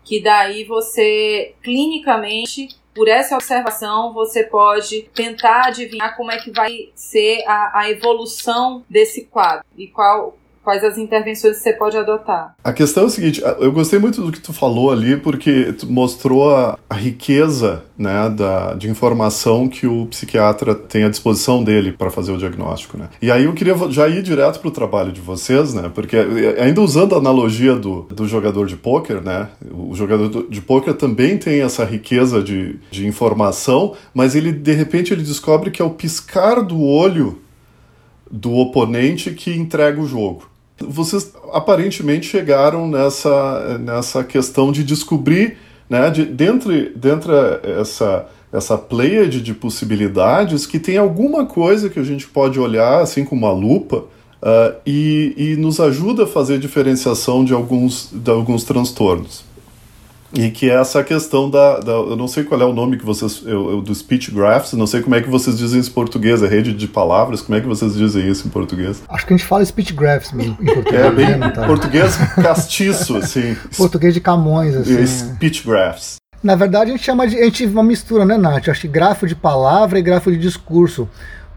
que 0.04 0.22
daí 0.22 0.64
você 0.64 1.54
clinicamente 1.62 2.68
por 2.94 3.08
essa 3.08 3.34
observação, 3.34 4.12
você 4.12 4.44
pode 4.44 5.02
tentar 5.12 5.66
adivinhar 5.66 6.16
como 6.16 6.30
é 6.30 6.38
que 6.38 6.52
vai 6.52 6.90
ser 6.94 7.42
a, 7.44 7.80
a 7.80 7.90
evolução 7.90 8.84
desse 8.88 9.24
quadro 9.24 9.66
e 9.76 9.88
qual, 9.88 10.38
quais 10.64 10.82
as 10.82 10.96
intervenções 10.96 11.58
que 11.58 11.62
você 11.62 11.72
pode 11.74 11.96
adotar. 11.96 12.56
A 12.64 12.72
questão 12.72 13.04
é 13.04 13.06
o 13.06 13.10
seguinte, 13.10 13.42
eu 13.60 13.70
gostei 13.70 13.98
muito 13.98 14.22
do 14.22 14.32
que 14.32 14.40
tu 14.40 14.52
falou 14.52 14.90
ali, 14.90 15.16
porque 15.16 15.74
tu 15.74 15.86
mostrou 15.90 16.50
a, 16.54 16.78
a 16.88 16.94
riqueza 16.94 17.84
né, 17.96 18.28
da, 18.30 18.74
de 18.74 18.88
informação 18.88 19.68
que 19.68 19.86
o 19.86 20.06
psiquiatra 20.06 20.74
tem 20.74 21.04
à 21.04 21.08
disposição 21.10 21.62
dele 21.62 21.92
para 21.92 22.10
fazer 22.10 22.32
o 22.32 22.38
diagnóstico. 22.38 22.96
Né? 22.96 23.08
E 23.20 23.30
aí 23.30 23.44
eu 23.44 23.52
queria 23.52 23.76
já 23.90 24.08
ir 24.08 24.22
direto 24.22 24.58
para 24.58 24.68
o 24.68 24.72
trabalho 24.72 25.12
de 25.12 25.20
vocês, 25.20 25.74
né, 25.74 25.90
porque 25.94 26.16
ainda 26.58 26.80
usando 26.80 27.14
a 27.14 27.18
analogia 27.18 27.74
do, 27.76 28.02
do 28.02 28.26
jogador 28.26 28.66
de 28.66 28.76
pôquer, 28.76 29.20
né, 29.20 29.48
o 29.70 29.94
jogador 29.94 30.46
de 30.48 30.60
pôquer 30.62 30.94
também 30.94 31.36
tem 31.36 31.60
essa 31.60 31.84
riqueza 31.84 32.42
de, 32.42 32.78
de 32.90 33.06
informação, 33.06 33.94
mas 34.14 34.34
ele 34.34 34.50
de 34.50 34.72
repente 34.72 35.12
ele 35.12 35.22
descobre 35.22 35.70
que 35.70 35.82
é 35.82 35.84
o 35.84 35.90
piscar 35.90 36.62
do 36.62 36.80
olho 36.80 37.42
do 38.30 38.54
oponente 38.54 39.30
que 39.30 39.54
entrega 39.54 40.00
o 40.00 40.06
jogo. 40.06 40.53
Vocês 40.78 41.32
aparentemente 41.52 42.26
chegaram 42.26 42.88
nessa, 42.88 43.78
nessa 43.78 44.24
questão 44.24 44.72
de 44.72 44.82
descobrir, 44.82 45.56
né, 45.88 46.10
de, 46.10 46.24
dentre, 46.24 46.92
dentre 46.96 47.32
essa, 47.80 48.26
essa 48.52 48.76
pleiade 48.76 49.40
de 49.40 49.54
possibilidades, 49.54 50.66
que 50.66 50.78
tem 50.78 50.96
alguma 50.96 51.46
coisa 51.46 51.88
que 51.88 52.00
a 52.00 52.04
gente 52.04 52.26
pode 52.26 52.58
olhar 52.58 53.00
assim 53.00 53.24
com 53.24 53.36
uma 53.36 53.52
lupa 53.52 53.98
uh, 53.98 54.74
e, 54.84 55.34
e 55.36 55.56
nos 55.56 55.78
ajuda 55.80 56.24
a 56.24 56.26
fazer 56.26 56.58
diferenciação 56.58 57.44
de 57.44 57.52
alguns, 57.52 58.10
de 58.12 58.30
alguns 58.30 58.64
transtornos. 58.64 59.44
E 60.34 60.50
que 60.50 60.68
é 60.68 60.74
essa 60.74 61.02
questão 61.04 61.48
da, 61.48 61.78
da, 61.80 61.92
Eu 61.92 62.16
não 62.16 62.26
sei 62.26 62.44
qual 62.44 62.60
é 62.60 62.64
o 62.64 62.72
nome 62.72 62.96
que 62.96 63.04
vocês. 63.04 63.42
Eu, 63.44 63.70
eu, 63.70 63.80
do 63.80 63.94
speech 63.94 64.30
graphs, 64.30 64.72
não 64.72 64.86
sei 64.86 65.00
como 65.00 65.14
é 65.14 65.22
que 65.22 65.28
vocês 65.28 65.56
dizem 65.56 65.80
isso 65.80 65.90
em 65.90 65.92
português, 65.92 66.42
é 66.42 66.48
rede 66.48 66.72
de 66.72 66.88
palavras, 66.88 67.40
como 67.40 67.56
é 67.56 67.60
que 67.60 67.66
vocês 67.66 67.94
dizem 67.94 68.28
isso 68.28 68.46
em 68.46 68.50
português? 68.50 69.02
Acho 69.08 69.26
que 69.26 69.34
a 69.34 69.36
gente 69.36 69.46
fala 69.46 69.64
speech 69.64 69.92
graphs 69.92 70.32
em 70.32 70.52
português. 70.54 70.94
É, 70.94 71.10
bem 71.10 71.36
né, 71.36 71.50
tá? 71.50 71.66
português 71.66 72.16
castiço, 72.16 73.16
assim. 73.16 73.56
português 73.76 74.12
de 74.12 74.20
Camões, 74.20 74.74
assim. 74.74 74.96
É, 74.96 75.06
speech 75.06 75.64
graphs. 75.64 76.16
Na 76.42 76.54
verdade, 76.54 76.90
a 76.90 76.94
gente 76.94 77.04
chama 77.04 77.26
de. 77.26 77.38
A 77.38 77.44
gente 77.44 77.64
uma 77.66 77.82
mistura, 77.82 78.24
né, 78.26 78.36
Nath? 78.36 78.68
Acho 78.68 78.82
que 78.82 78.88
grafo 78.88 79.26
de 79.26 79.34
palavra 79.34 79.98
e 79.98 80.02
grafo 80.02 80.30
de 80.30 80.36
discurso. 80.36 81.08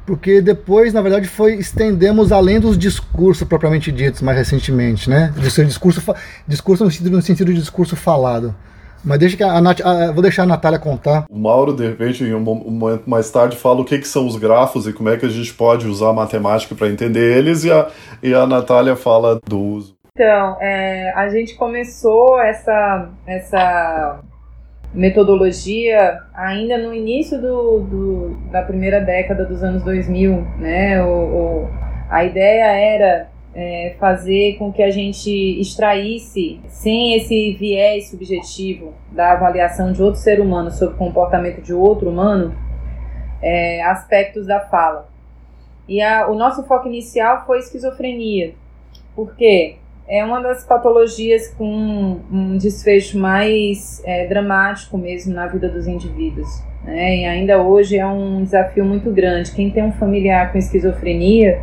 Porque 0.07 0.39
depois, 0.39 0.93
na 0.93 1.01
verdade, 1.01 1.27
foi 1.27 1.55
estendemos 1.55 2.31
além 2.31 2.61
dos 2.61 2.77
discursos 2.77 3.45
propriamente 3.45 3.91
ditos 3.91 4.21
mais 4.21 4.37
recentemente, 4.37 5.09
né? 5.09 5.33
De 5.35 5.51
ser 5.51 5.65
discurso, 5.65 6.01
discurso 6.47 6.85
no 6.85 6.89
sentido, 6.89 7.11
no 7.11 7.21
sentido 7.21 7.53
de 7.53 7.59
discurso 7.59 7.93
falado. 7.97 8.55
Mas 9.03 9.19
deixa 9.19 9.35
que 9.35 9.43
a, 9.43 9.59
Nath, 9.59 9.81
a, 9.81 10.13
vou 10.13 10.21
deixar 10.21 10.43
a 10.43 10.45
Natália 10.45 10.79
contar. 10.79 11.25
O 11.29 11.37
Mauro, 11.37 11.73
de 11.73 11.85
repente, 11.85 12.23
em 12.23 12.33
um 12.33 12.39
momento 12.39 13.09
mais 13.09 13.29
tarde, 13.29 13.57
fala 13.57 13.81
o 13.81 13.85
que, 13.85 13.99
que 13.99 14.07
são 14.07 14.25
os 14.25 14.37
grafos 14.37 14.87
e 14.87 14.93
como 14.93 15.09
é 15.09 15.17
que 15.17 15.25
a 15.25 15.29
gente 15.29 15.53
pode 15.53 15.85
usar 15.85 16.09
a 16.09 16.13
matemática 16.13 16.73
para 16.73 16.87
entender 16.87 17.37
eles, 17.37 17.65
e 17.65 17.71
a, 17.71 17.89
e 18.23 18.33
a 18.33 18.47
Natália 18.47 18.95
fala 18.95 19.41
do 19.45 19.59
uso. 19.59 19.93
Então, 20.15 20.57
é, 20.61 21.11
a 21.15 21.27
gente 21.27 21.53
começou 21.55 22.39
essa, 22.39 23.09
essa 23.27 24.21
metodologia 24.93 26.21
ainda 26.33 26.77
no 26.77 26.93
início 26.93 27.39
do, 27.39 27.79
do, 27.79 28.37
da 28.51 28.61
primeira 28.61 28.99
década 29.01 29.45
dos 29.45 29.63
anos 29.63 29.83
2000, 29.83 30.41
né? 30.59 31.03
O, 31.03 31.07
o, 31.07 31.69
a 32.09 32.23
ideia 32.23 32.65
era 32.65 33.29
é, 33.53 33.95
fazer 33.99 34.55
com 34.57 34.71
que 34.71 34.83
a 34.83 34.89
gente 34.89 35.31
extraísse, 35.59 36.59
sem 36.67 37.15
esse 37.15 37.53
viés 37.53 38.09
subjetivo 38.09 38.93
da 39.11 39.31
avaliação 39.31 39.91
de 39.91 40.01
outro 40.01 40.19
ser 40.19 40.39
humano 40.39 40.71
sobre 40.71 40.95
o 40.95 40.97
comportamento 40.97 41.61
de 41.61 41.73
outro 41.73 42.09
humano, 42.09 42.55
é, 43.41 43.83
aspectos 43.83 44.45
da 44.45 44.59
fala. 44.59 45.09
E 45.87 46.01
a, 46.01 46.27
o 46.27 46.35
nosso 46.35 46.63
foco 46.63 46.87
inicial 46.87 47.45
foi 47.45 47.59
esquizofrenia, 47.59 48.53
porque 49.15 49.77
é 50.07 50.23
uma 50.23 50.41
das 50.41 50.63
patologias 50.63 51.49
com 51.49 52.21
um 52.31 52.57
desfecho 52.57 53.17
mais 53.17 54.01
é, 54.05 54.25
dramático 54.25 54.97
mesmo 54.97 55.33
na 55.33 55.47
vida 55.47 55.67
dos 55.67 55.85
indivíduos. 55.85 56.47
Né? 56.83 57.17
E 57.17 57.25
ainda 57.25 57.61
hoje 57.61 57.97
é 57.97 58.07
um 58.07 58.41
desafio 58.43 58.85
muito 58.85 59.11
grande. 59.11 59.51
Quem 59.51 59.69
tem 59.69 59.83
um 59.83 59.91
familiar 59.91 60.51
com 60.51 60.57
esquizofrenia 60.57 61.61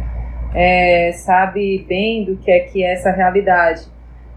é, 0.54 1.10
sabe 1.12 1.84
bem 1.88 2.24
do 2.24 2.36
que 2.36 2.50
é 2.50 2.60
que 2.60 2.84
é 2.84 2.92
essa 2.92 3.10
realidade. 3.10 3.82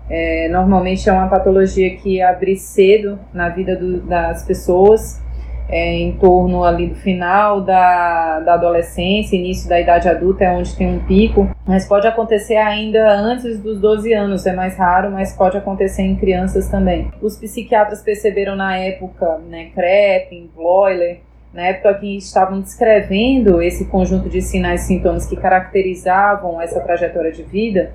É, 0.09 0.47
normalmente 0.47 1.09
é 1.09 1.11
uma 1.11 1.27
patologia 1.27 1.97
que 1.97 2.21
abre 2.21 2.55
cedo 2.55 3.19
na 3.33 3.49
vida 3.49 3.75
do, 3.75 3.99
das 4.01 4.43
pessoas, 4.45 5.21
é, 5.69 5.95
em 5.95 6.13
torno 6.13 6.63
ali 6.63 6.87
do 6.87 6.95
final 6.95 7.61
da, 7.61 8.39
da 8.39 8.53
adolescência, 8.53 9.35
início 9.35 9.67
da 9.67 9.79
idade 9.79 10.07
adulta 10.07 10.45
é 10.45 10.51
onde 10.51 10.75
tem 10.75 10.87
um 10.87 10.99
pico, 10.99 11.49
mas 11.65 11.87
pode 11.87 12.07
acontecer 12.07 12.55
ainda 12.55 13.13
antes 13.13 13.59
dos 13.59 13.79
12 13.79 14.13
anos, 14.13 14.45
é 14.45 14.53
mais 14.53 14.77
raro, 14.77 15.11
mas 15.11 15.35
pode 15.35 15.57
acontecer 15.57 16.03
em 16.03 16.15
crianças 16.15 16.69
também. 16.69 17.11
Os 17.21 17.37
psiquiatras 17.37 18.01
perceberam 18.01 18.55
na 18.55 18.77
época, 18.77 19.39
né, 19.49 19.69
Kreppin, 19.75 20.49
Bloiler, 20.55 21.19
na 21.53 21.63
época 21.63 21.95
que 21.95 22.17
estavam 22.17 22.61
descrevendo 22.61 23.61
esse 23.61 23.85
conjunto 23.85 24.29
de 24.29 24.41
sinais 24.41 24.83
e 24.83 24.87
sintomas 24.87 25.25
que 25.25 25.35
caracterizavam 25.35 26.61
essa 26.61 26.79
trajetória 26.79 27.31
de 27.31 27.43
vida, 27.43 27.93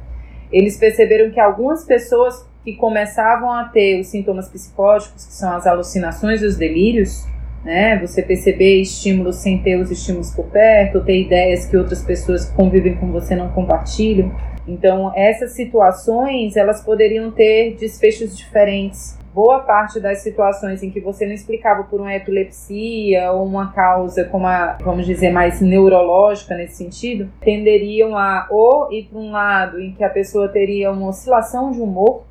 eles 0.50 0.76
perceberam 0.76 1.30
que 1.30 1.40
algumas 1.40 1.84
pessoas 1.84 2.46
que 2.64 2.74
começavam 2.74 3.52
a 3.52 3.64
ter 3.64 4.00
os 4.00 4.08
sintomas 4.08 4.48
psicóticos, 4.48 5.26
que 5.26 5.32
são 5.32 5.54
as 5.54 5.66
alucinações 5.66 6.42
e 6.42 6.46
os 6.46 6.56
delírios, 6.56 7.26
né? 7.64 7.98
Você 8.00 8.22
perceber 8.22 8.80
estímulos 8.80 9.36
sem 9.36 9.62
ter 9.62 9.76
os 9.76 9.90
estímulos 9.90 10.30
por 10.34 10.46
perto, 10.46 11.04
ter 11.04 11.20
ideias 11.20 11.66
que 11.66 11.76
outras 11.76 12.02
pessoas 12.02 12.46
que 12.46 12.56
convivem 12.56 12.96
com 12.96 13.10
você 13.10 13.34
não 13.34 13.50
compartilham. 13.50 14.34
Então, 14.66 15.12
essas 15.14 15.52
situações, 15.52 16.56
elas 16.56 16.82
poderiam 16.82 17.30
ter 17.30 17.76
desfechos 17.76 18.36
diferentes 18.36 19.18
boa 19.34 19.60
parte 19.60 19.98
das 19.98 20.22
situações 20.22 20.82
em 20.82 20.90
que 20.90 21.00
você 21.00 21.24
não 21.24 21.32
explicava 21.32 21.84
por 21.84 22.00
uma 22.00 22.14
epilepsia 22.14 23.32
ou 23.32 23.46
uma 23.46 23.72
causa 23.72 24.24
como 24.24 24.46
a, 24.46 24.76
vamos 24.82 25.06
dizer, 25.06 25.30
mais 25.30 25.60
neurológica 25.60 26.54
nesse 26.54 26.76
sentido, 26.76 27.30
tenderiam 27.40 28.16
a 28.16 28.46
ou 28.50 28.92
ir 28.92 29.04
para 29.04 29.18
um 29.18 29.30
lado 29.30 29.80
em 29.80 29.92
que 29.92 30.04
a 30.04 30.10
pessoa 30.10 30.48
teria 30.48 30.92
uma 30.92 31.08
oscilação 31.08 31.70
de 31.70 31.80
humor, 31.80 32.24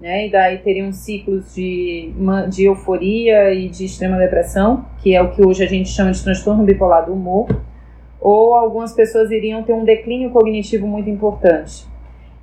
né, 0.00 0.26
e 0.26 0.30
daí 0.30 0.58
teriam 0.58 0.92
ciclos 0.92 1.54
de, 1.54 2.12
de 2.50 2.64
euforia 2.64 3.52
e 3.54 3.68
de 3.68 3.84
extrema 3.84 4.18
depressão, 4.18 4.84
que 5.02 5.14
é 5.14 5.22
o 5.22 5.30
que 5.30 5.44
hoje 5.44 5.62
a 5.64 5.68
gente 5.68 5.88
chama 5.88 6.12
de 6.12 6.22
transtorno 6.22 6.64
bipolar 6.64 7.06
do 7.06 7.12
humor, 7.12 7.48
ou 8.20 8.54
algumas 8.54 8.92
pessoas 8.92 9.30
iriam 9.30 9.62
ter 9.62 9.72
um 9.72 9.84
declínio 9.84 10.30
cognitivo 10.30 10.86
muito 10.86 11.08
importante. 11.08 11.86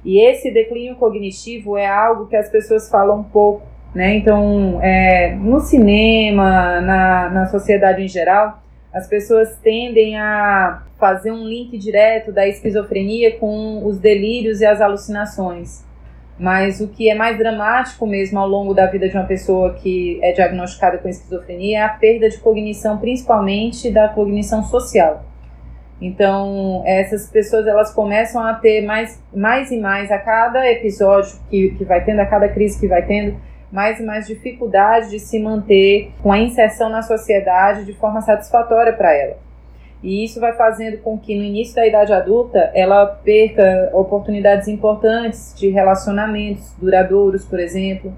E 0.04 0.20
esse 0.20 0.52
declínio 0.52 0.96
cognitivo 0.96 1.78
é 1.78 1.88
algo 1.88 2.28
que 2.28 2.36
as 2.36 2.50
pessoas 2.50 2.90
falam 2.90 3.24
pouco 3.24 3.72
né? 3.94 4.16
Então, 4.16 4.80
é, 4.82 5.36
no 5.36 5.60
cinema, 5.60 6.80
na, 6.82 7.30
na 7.30 7.46
sociedade 7.48 8.02
em 8.02 8.08
geral, 8.08 8.62
as 8.94 9.08
pessoas 9.08 9.58
tendem 9.58 10.18
a 10.18 10.84
fazer 10.98 11.32
um 11.32 11.46
link 11.46 11.78
direto 11.78 12.32
da 12.32 12.48
esquizofrenia 12.48 13.38
com 13.38 13.86
os 13.86 14.00
delírios 14.00 14.62
e 14.62 14.66
as 14.66 14.82
alucinações. 14.82 15.86
Mas 16.42 16.82
o 16.82 16.88
que 16.88 17.08
é 17.08 17.14
mais 17.14 17.38
dramático 17.38 18.08
mesmo 18.08 18.40
ao 18.40 18.48
longo 18.48 18.74
da 18.74 18.88
vida 18.88 19.08
de 19.08 19.16
uma 19.16 19.28
pessoa 19.28 19.76
que 19.76 20.20
é 20.24 20.32
diagnosticada 20.32 20.98
com 20.98 21.08
esquizofrenia 21.08 21.78
é 21.78 21.82
a 21.84 21.90
perda 21.90 22.28
de 22.28 22.40
cognição, 22.40 22.98
principalmente 22.98 23.92
da 23.92 24.10
cognição 24.10 24.64
social. 24.64 25.24
Então, 26.02 26.82
essas 26.84 27.30
pessoas 27.30 27.68
elas 27.68 27.94
começam 27.94 28.42
a 28.42 28.56
ter 28.56 28.82
mais, 28.82 29.24
mais 29.32 29.70
e 29.70 29.80
mais 29.80 30.10
a 30.10 30.18
cada 30.18 30.68
episódio 30.68 31.38
que, 31.48 31.76
que 31.78 31.86
vai 31.86 32.04
tendo, 32.04 32.22
a 32.22 32.26
cada 32.26 32.50
crise 32.50 32.80
que 32.80 32.88
vai 32.88 33.06
tendo, 33.06 33.40
mais 33.72 34.00
e 34.00 34.04
mais 34.04 34.26
dificuldade 34.26 35.12
de 35.12 35.20
se 35.20 35.38
manter 35.38 36.12
com 36.24 36.32
a 36.32 36.40
inserção 36.40 36.90
na 36.90 37.04
sociedade 37.04 37.86
de 37.86 37.94
forma 37.94 38.20
satisfatória 38.20 38.94
para 38.94 39.16
ela. 39.16 39.51
E 40.04 40.24
isso 40.24 40.40
vai 40.40 40.54
fazendo 40.54 40.98
com 40.98 41.18
que 41.18 41.36
no 41.36 41.44
início 41.44 41.76
da 41.76 41.86
idade 41.86 42.12
adulta 42.12 42.72
ela 42.74 43.06
perca 43.06 43.90
oportunidades 43.94 44.68
importantes 44.68 45.54
de 45.56 45.70
relacionamentos 45.70 46.74
duradouros, 46.80 47.46
por 47.46 47.60
exemplo, 47.60 48.14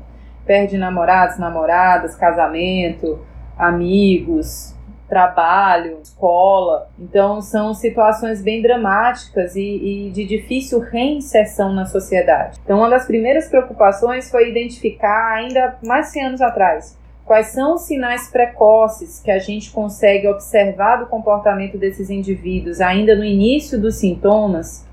perde 0.45 0.77
namorados, 0.77 1.37
namoradas, 1.37 2.15
casamento, 2.15 3.19
amigos, 3.57 4.73
trabalho, 5.07 5.99
escola. 6.01 6.89
Então, 6.97 7.41
são 7.41 7.73
situações 7.73 8.41
bem 8.41 8.61
dramáticas 8.61 9.55
e, 9.55 9.61
e, 9.61 10.11
de 10.11 10.25
difícil 10.25 10.79
reinserção 10.79 11.71
na 11.73 11.85
sociedade. 11.85 12.59
Então, 12.63 12.79
uma 12.79 12.89
das 12.89 13.05
primeiras 13.05 13.47
preocupações 13.47 14.31
foi 14.31 14.49
identificar, 14.49 15.35
ainda 15.35 15.77
mais 15.85 16.07
de 16.07 16.13
100 16.13 16.25
anos 16.25 16.41
atrás, 16.41 16.97
quais 17.25 17.47
são 17.47 17.75
os 17.75 17.81
sinais 17.81 18.29
precoces 18.29 19.19
que 19.19 19.31
a 19.31 19.39
gente 19.39 19.71
consegue 19.71 20.27
observar 20.27 20.97
do 20.97 21.07
comportamento 21.07 21.77
desses 21.77 22.09
indivíduos 22.09 22.81
ainda 22.81 23.15
no 23.15 23.23
início 23.23 23.79
dos 23.79 23.95
sintomas, 23.95 24.85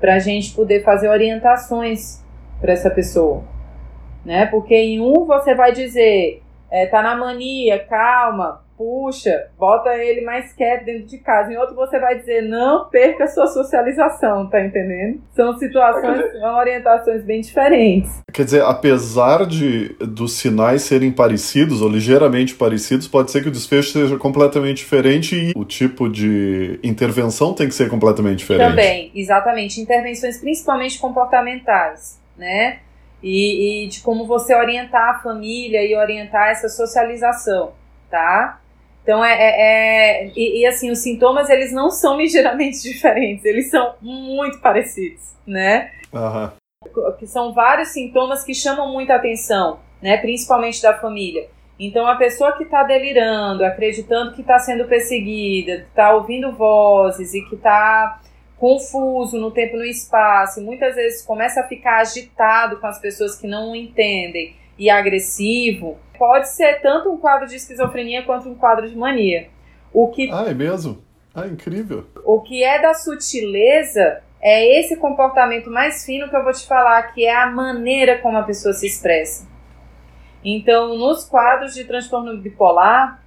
para 0.00 0.14
a 0.14 0.18
gente 0.18 0.54
poder 0.54 0.82
fazer 0.82 1.08
orientações 1.08 2.22
para 2.60 2.72
essa 2.72 2.90
pessoa. 2.90 3.44
Né? 4.24 4.46
Porque 4.46 4.74
em 4.74 5.00
um 5.00 5.24
você 5.24 5.54
vai 5.54 5.72
dizer, 5.72 6.42
é, 6.70 6.86
tá 6.86 7.02
na 7.02 7.16
mania, 7.16 7.78
calma, 7.78 8.65
puxa, 8.76 9.48
bota 9.58 9.94
ele 9.96 10.20
mais 10.20 10.52
quieto 10.52 10.84
dentro 10.84 11.06
de 11.06 11.18
casa. 11.18 11.52
Em 11.52 11.56
outro 11.56 11.74
você 11.74 11.98
vai 11.98 12.18
dizer, 12.18 12.42
não 12.42 12.88
perca 12.88 13.26
sua 13.26 13.46
socialização, 13.46 14.48
tá 14.48 14.64
entendendo? 14.64 15.20
São 15.34 15.56
situações, 15.58 16.32
são 16.32 16.56
orientações 16.56 17.24
bem 17.24 17.40
diferentes. 17.40 18.20
Quer 18.32 18.44
dizer, 18.44 18.62
apesar 18.62 19.46
de 19.46 19.94
dos 20.00 20.32
sinais 20.32 20.82
serem 20.82 21.10
parecidos 21.10 21.80
ou 21.80 21.88
ligeiramente 21.88 22.54
parecidos, 22.54 23.08
pode 23.08 23.30
ser 23.30 23.42
que 23.42 23.48
o 23.48 23.52
desfecho 23.52 23.90
seja 23.90 24.16
completamente 24.18 24.78
diferente 24.78 25.34
e 25.34 25.52
o 25.56 25.64
tipo 25.64 26.08
de 26.08 26.78
intervenção 26.82 27.54
tem 27.54 27.68
que 27.68 27.74
ser 27.74 27.88
completamente 27.88 28.38
diferente. 28.38 28.68
Também, 28.68 29.10
exatamente. 29.14 29.80
Intervenções 29.80 30.38
principalmente 30.38 30.98
comportamentais, 30.98 32.20
né? 32.36 32.80
E, 33.22 33.84
e 33.84 33.88
de 33.88 34.00
como 34.00 34.26
você 34.26 34.54
orientar 34.54 35.16
a 35.16 35.18
família 35.20 35.82
e 35.84 35.96
orientar 35.96 36.50
essa 36.50 36.68
socialização, 36.68 37.72
tá? 38.10 38.60
Então 39.06 39.24
é, 39.24 39.34
é, 39.34 40.24
é 40.24 40.32
e, 40.34 40.62
e, 40.62 40.66
assim 40.66 40.90
os 40.90 40.98
sintomas 40.98 41.48
eles 41.48 41.72
não 41.72 41.92
são 41.92 42.16
ligeiramente 42.16 42.82
diferentes, 42.82 43.44
eles 43.44 43.70
são 43.70 43.94
muito 44.02 44.58
parecidos, 44.58 45.36
né? 45.46 45.92
Uhum. 46.12 46.50
Que 47.16 47.24
são 47.24 47.54
vários 47.54 47.90
sintomas 47.90 48.42
que 48.42 48.52
chamam 48.52 48.92
muita 48.92 49.14
atenção, 49.14 49.78
né? 50.02 50.16
Principalmente 50.16 50.82
da 50.82 50.98
família. 50.98 51.46
Então 51.78 52.04
a 52.04 52.16
pessoa 52.16 52.56
que 52.56 52.64
está 52.64 52.82
delirando, 52.82 53.64
acreditando 53.64 54.34
que 54.34 54.40
está 54.40 54.58
sendo 54.58 54.86
perseguida, 54.86 55.86
está 55.88 56.12
ouvindo 56.12 56.56
vozes 56.56 57.32
e 57.32 57.42
que 57.42 57.54
está 57.54 58.20
confuso 58.58 59.38
no 59.38 59.52
tempo 59.52 59.76
e 59.76 59.78
no 59.78 59.84
espaço, 59.84 60.60
muitas 60.60 60.96
vezes 60.96 61.22
começa 61.22 61.60
a 61.60 61.68
ficar 61.68 62.00
agitado 62.00 62.80
com 62.80 62.88
as 62.88 62.98
pessoas 62.98 63.38
que 63.38 63.46
não 63.46 63.76
entendem 63.76 64.56
e 64.78 64.90
agressivo, 64.90 65.96
pode 66.18 66.48
ser 66.48 66.80
tanto 66.80 67.10
um 67.10 67.16
quadro 67.16 67.46
de 67.46 67.56
esquizofrenia 67.56 68.22
quanto 68.24 68.48
um 68.48 68.54
quadro 68.54 68.88
de 68.88 68.96
mania. 68.96 69.48
O 69.92 70.08
que 70.08 70.30
Ah, 70.30 70.46
é 70.48 70.54
mesmo? 70.54 71.02
Ah, 71.34 71.46
incrível. 71.46 72.06
O 72.24 72.40
que 72.40 72.62
é 72.62 72.80
da 72.80 72.94
sutileza 72.94 74.22
é 74.40 74.80
esse 74.80 74.96
comportamento 74.96 75.70
mais 75.70 76.04
fino 76.04 76.28
que 76.28 76.36
eu 76.36 76.44
vou 76.44 76.52
te 76.52 76.66
falar, 76.66 77.02
que 77.14 77.24
é 77.24 77.34
a 77.34 77.46
maneira 77.50 78.18
como 78.18 78.38
a 78.38 78.42
pessoa 78.42 78.72
se 78.72 78.86
expressa. 78.86 79.46
Então, 80.44 80.96
nos 80.96 81.24
quadros 81.24 81.74
de 81.74 81.84
transtorno 81.84 82.36
bipolar, 82.38 83.22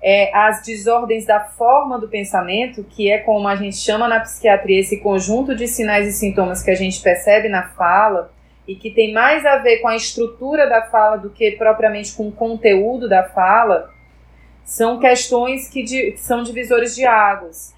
é, 0.00 0.34
as 0.36 0.62
desordens 0.62 1.26
da 1.26 1.40
forma 1.40 1.98
do 1.98 2.08
pensamento, 2.08 2.84
que 2.84 3.10
é 3.10 3.18
como 3.18 3.48
a 3.48 3.56
gente 3.56 3.76
chama 3.76 4.06
na 4.06 4.20
psiquiatria 4.20 4.80
esse 4.80 4.98
conjunto 4.98 5.56
de 5.56 5.66
sinais 5.66 6.06
e 6.06 6.12
sintomas 6.12 6.62
que 6.62 6.70
a 6.70 6.74
gente 6.74 7.00
percebe 7.00 7.48
na 7.48 7.68
fala, 7.70 8.30
e 8.68 8.76
que 8.76 8.90
tem 8.90 9.14
mais 9.14 9.46
a 9.46 9.56
ver 9.56 9.78
com 9.78 9.88
a 9.88 9.96
estrutura 9.96 10.68
da 10.68 10.82
fala 10.82 11.16
do 11.16 11.30
que 11.30 11.52
propriamente 11.52 12.14
com 12.14 12.28
o 12.28 12.32
conteúdo 12.32 13.08
da 13.08 13.24
fala, 13.24 13.90
são 14.62 15.00
questões 15.00 15.66
que, 15.70 15.82
que 15.82 16.18
são 16.18 16.42
divisores 16.42 16.94
de 16.94 17.06
águas. 17.06 17.74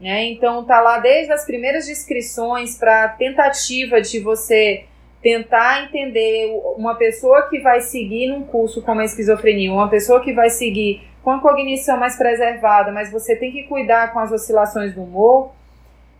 Né? 0.00 0.24
Então 0.24 0.64
tá 0.64 0.80
lá 0.80 0.98
desde 0.98 1.32
as 1.32 1.46
primeiras 1.46 1.86
descrições 1.86 2.76
para 2.76 3.04
a 3.04 3.08
tentativa 3.08 4.00
de 4.00 4.18
você 4.18 4.84
tentar 5.22 5.84
entender 5.84 6.50
uma 6.76 6.96
pessoa 6.96 7.48
que 7.48 7.60
vai 7.60 7.80
seguir 7.80 8.26
num 8.26 8.42
curso 8.42 8.82
como 8.82 9.00
a 9.00 9.04
esquizofrenia, 9.04 9.72
uma 9.72 9.88
pessoa 9.88 10.22
que 10.22 10.32
vai 10.32 10.50
seguir 10.50 11.02
com 11.22 11.30
a 11.30 11.40
cognição 11.40 11.96
mais 11.96 12.16
preservada, 12.16 12.92
mas 12.92 13.10
você 13.10 13.36
tem 13.36 13.52
que 13.52 13.62
cuidar 13.64 14.12
com 14.12 14.18
as 14.18 14.30
oscilações 14.30 14.92
do 14.94 15.02
humor, 15.02 15.52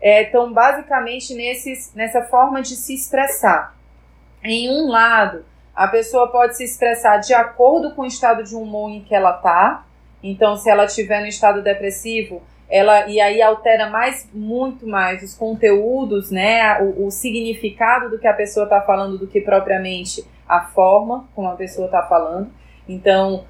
estão 0.00 0.48
é, 0.48 0.52
basicamente 0.52 1.34
nesses, 1.34 1.92
nessa 1.94 2.22
forma 2.22 2.62
de 2.62 2.74
se 2.76 2.94
expressar. 2.94 3.76
Em 4.48 4.70
um 4.70 4.86
lado, 4.86 5.44
a 5.74 5.88
pessoa 5.88 6.30
pode 6.30 6.56
se 6.56 6.62
expressar 6.62 7.16
de 7.16 7.34
acordo 7.34 7.96
com 7.96 8.02
o 8.02 8.06
estado 8.06 8.44
de 8.44 8.54
humor 8.54 8.90
em 8.92 9.02
que 9.02 9.12
ela 9.12 9.32
tá. 9.32 9.84
Então, 10.22 10.56
se 10.56 10.70
ela 10.70 10.84
estiver 10.84 11.20
no 11.20 11.26
estado 11.26 11.62
depressivo, 11.62 12.40
ela 12.70 13.08
e 13.08 13.20
aí 13.20 13.42
altera 13.42 13.90
mais, 13.90 14.30
muito 14.32 14.86
mais 14.86 15.20
os 15.24 15.34
conteúdos, 15.34 16.30
né, 16.30 16.80
o, 16.80 17.06
o 17.06 17.10
significado 17.10 18.08
do 18.08 18.20
que 18.20 18.28
a 18.28 18.32
pessoa 18.32 18.64
está 18.64 18.80
falando 18.80 19.18
do 19.18 19.26
que 19.26 19.40
propriamente 19.40 20.24
a 20.48 20.60
forma 20.60 21.28
como 21.34 21.48
a 21.48 21.56
pessoa 21.56 21.86
está 21.86 22.02
falando. 22.02 22.48
Então, 22.88 23.42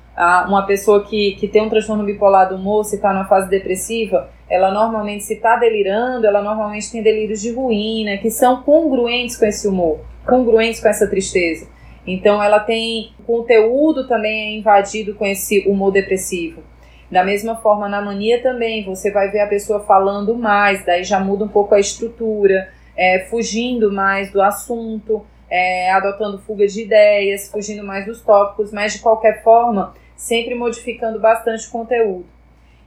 uma 0.48 0.64
pessoa 0.64 1.04
que, 1.04 1.32
que 1.32 1.46
tem 1.46 1.60
um 1.60 1.68
transtorno 1.68 2.04
bipolar 2.04 2.48
do 2.48 2.54
humor, 2.54 2.86
se 2.86 2.96
está 2.96 3.12
numa 3.12 3.26
fase 3.26 3.50
depressiva, 3.50 4.30
ela 4.48 4.70
normalmente, 4.70 5.24
se 5.24 5.34
está 5.34 5.56
delirando, 5.56 6.26
ela 6.26 6.40
normalmente 6.40 6.90
tem 6.90 7.02
delírios 7.02 7.42
de 7.42 7.52
ruína, 7.52 8.16
que 8.16 8.30
são 8.30 8.62
congruentes 8.62 9.36
com 9.36 9.44
esse 9.44 9.68
humor 9.68 10.00
congruentes 10.26 10.80
com 10.80 10.88
essa 10.88 11.06
tristeza. 11.06 11.68
Então 12.06 12.42
ela 12.42 12.60
tem 12.60 13.12
conteúdo 13.26 14.06
também 14.06 14.54
é 14.54 14.58
invadido 14.58 15.14
com 15.14 15.26
esse 15.26 15.60
humor 15.68 15.90
depressivo. 15.90 16.62
Da 17.10 17.24
mesma 17.24 17.56
forma 17.56 17.88
na 17.88 18.02
mania 18.02 18.42
também, 18.42 18.84
você 18.84 19.10
vai 19.10 19.30
ver 19.30 19.40
a 19.40 19.46
pessoa 19.46 19.80
falando 19.80 20.36
mais, 20.36 20.84
daí 20.84 21.04
já 21.04 21.20
muda 21.20 21.44
um 21.44 21.48
pouco 21.48 21.74
a 21.74 21.80
estrutura, 21.80 22.68
é, 22.96 23.26
fugindo 23.30 23.92
mais 23.92 24.32
do 24.32 24.42
assunto, 24.42 25.24
é, 25.48 25.90
adotando 25.92 26.38
fuga 26.38 26.66
de 26.66 26.82
ideias, 26.82 27.48
fugindo 27.48 27.84
mais 27.84 28.06
dos 28.06 28.22
tópicos, 28.22 28.72
mas 28.72 28.94
de 28.94 28.98
qualquer 29.00 29.42
forma, 29.44 29.94
sempre 30.16 30.54
modificando 30.54 31.20
bastante 31.20 31.68
o 31.68 31.70
conteúdo. 31.70 32.35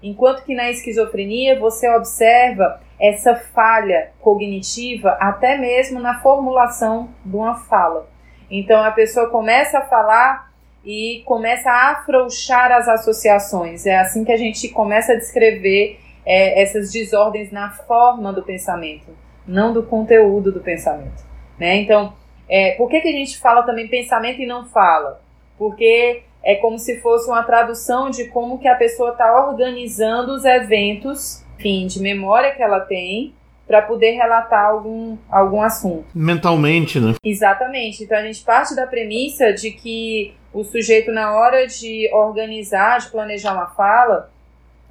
Enquanto 0.02 0.44
que 0.44 0.56
na 0.56 0.70
esquizofrenia 0.70 1.60
você 1.60 1.90
observa 1.90 2.82
essa 3.00 3.36
falha 3.36 4.12
cognitiva 4.20 5.18
até 5.20 5.58
mesmo 5.58 6.00
na 6.00 6.20
formulação 6.22 7.10
de 7.24 7.36
uma 7.36 7.56
fala. 7.56 8.10
Então 8.50 8.82
a 8.82 8.92
pessoa 8.92 9.30
começa 9.30 9.80
a 9.80 9.86
falar 9.86 10.50
e 10.84 11.22
começa 11.26 11.70
a 11.70 11.92
afrouxar 11.92 12.72
as 12.72 12.88
associações. 12.88 13.86
É 13.86 13.98
assim 13.98 14.24
que 14.24 14.32
a 14.32 14.38
gente 14.38 14.70
começa 14.70 15.14
a 15.14 15.16
descrever 15.16 16.00
é, 16.26 16.62
essas 16.62 16.92
desordens 16.92 17.52
na 17.52 17.72
forma 17.72 18.32
do 18.34 18.44
pensamento, 18.44 19.16
não 19.48 19.74
do 19.74 19.84
conteúdo 19.84 20.52
do 20.52 20.60
pensamento. 20.60 21.24
Né? 21.58 21.78
Então, 21.78 22.14
é, 22.48 22.72
por 22.72 22.90
que, 22.90 23.02
que 23.02 23.10
a 23.10 23.14
gente 23.14 23.38
fala 23.38 23.64
também 23.64 23.88
pensamento 23.88 24.42
e 24.42 24.46
não 24.46 24.66
fala? 24.66 25.22
Porque 25.58 26.24
é 26.44 26.56
como 26.56 26.80
se 26.80 27.00
fosse 27.02 27.30
uma 27.30 27.44
tradução 27.44 28.10
de 28.10 28.26
como 28.26 28.60
que 28.60 28.68
a 28.68 28.76
pessoa 28.76 29.12
está 29.12 29.48
organizando 29.48 30.34
os 30.34 30.46
eventos, 30.46 31.44
enfim, 31.58 31.88
de 31.88 32.02
memória 32.02 32.56
que 32.56 32.62
ela 32.62 32.80
tem, 32.80 33.34
para 33.68 33.84
poder 33.84 34.14
relatar 34.14 34.66
algum, 34.66 35.16
algum 35.30 35.62
assunto. 35.62 36.06
Mentalmente, 36.16 37.00
né? 37.00 37.14
Exatamente. 37.24 38.04
Então 38.04 38.18
a 38.18 38.24
gente 38.24 38.44
parte 38.44 38.76
da 38.76 38.88
premissa 38.88 39.54
de 39.54 39.70
que 39.70 40.34
o 40.52 40.64
sujeito, 40.64 41.12
na 41.12 41.38
hora 41.38 41.68
de 41.68 42.10
organizar, 42.12 43.00
de 43.00 43.10
planejar 43.12 43.54
uma 43.54 43.68
fala, 43.68 44.32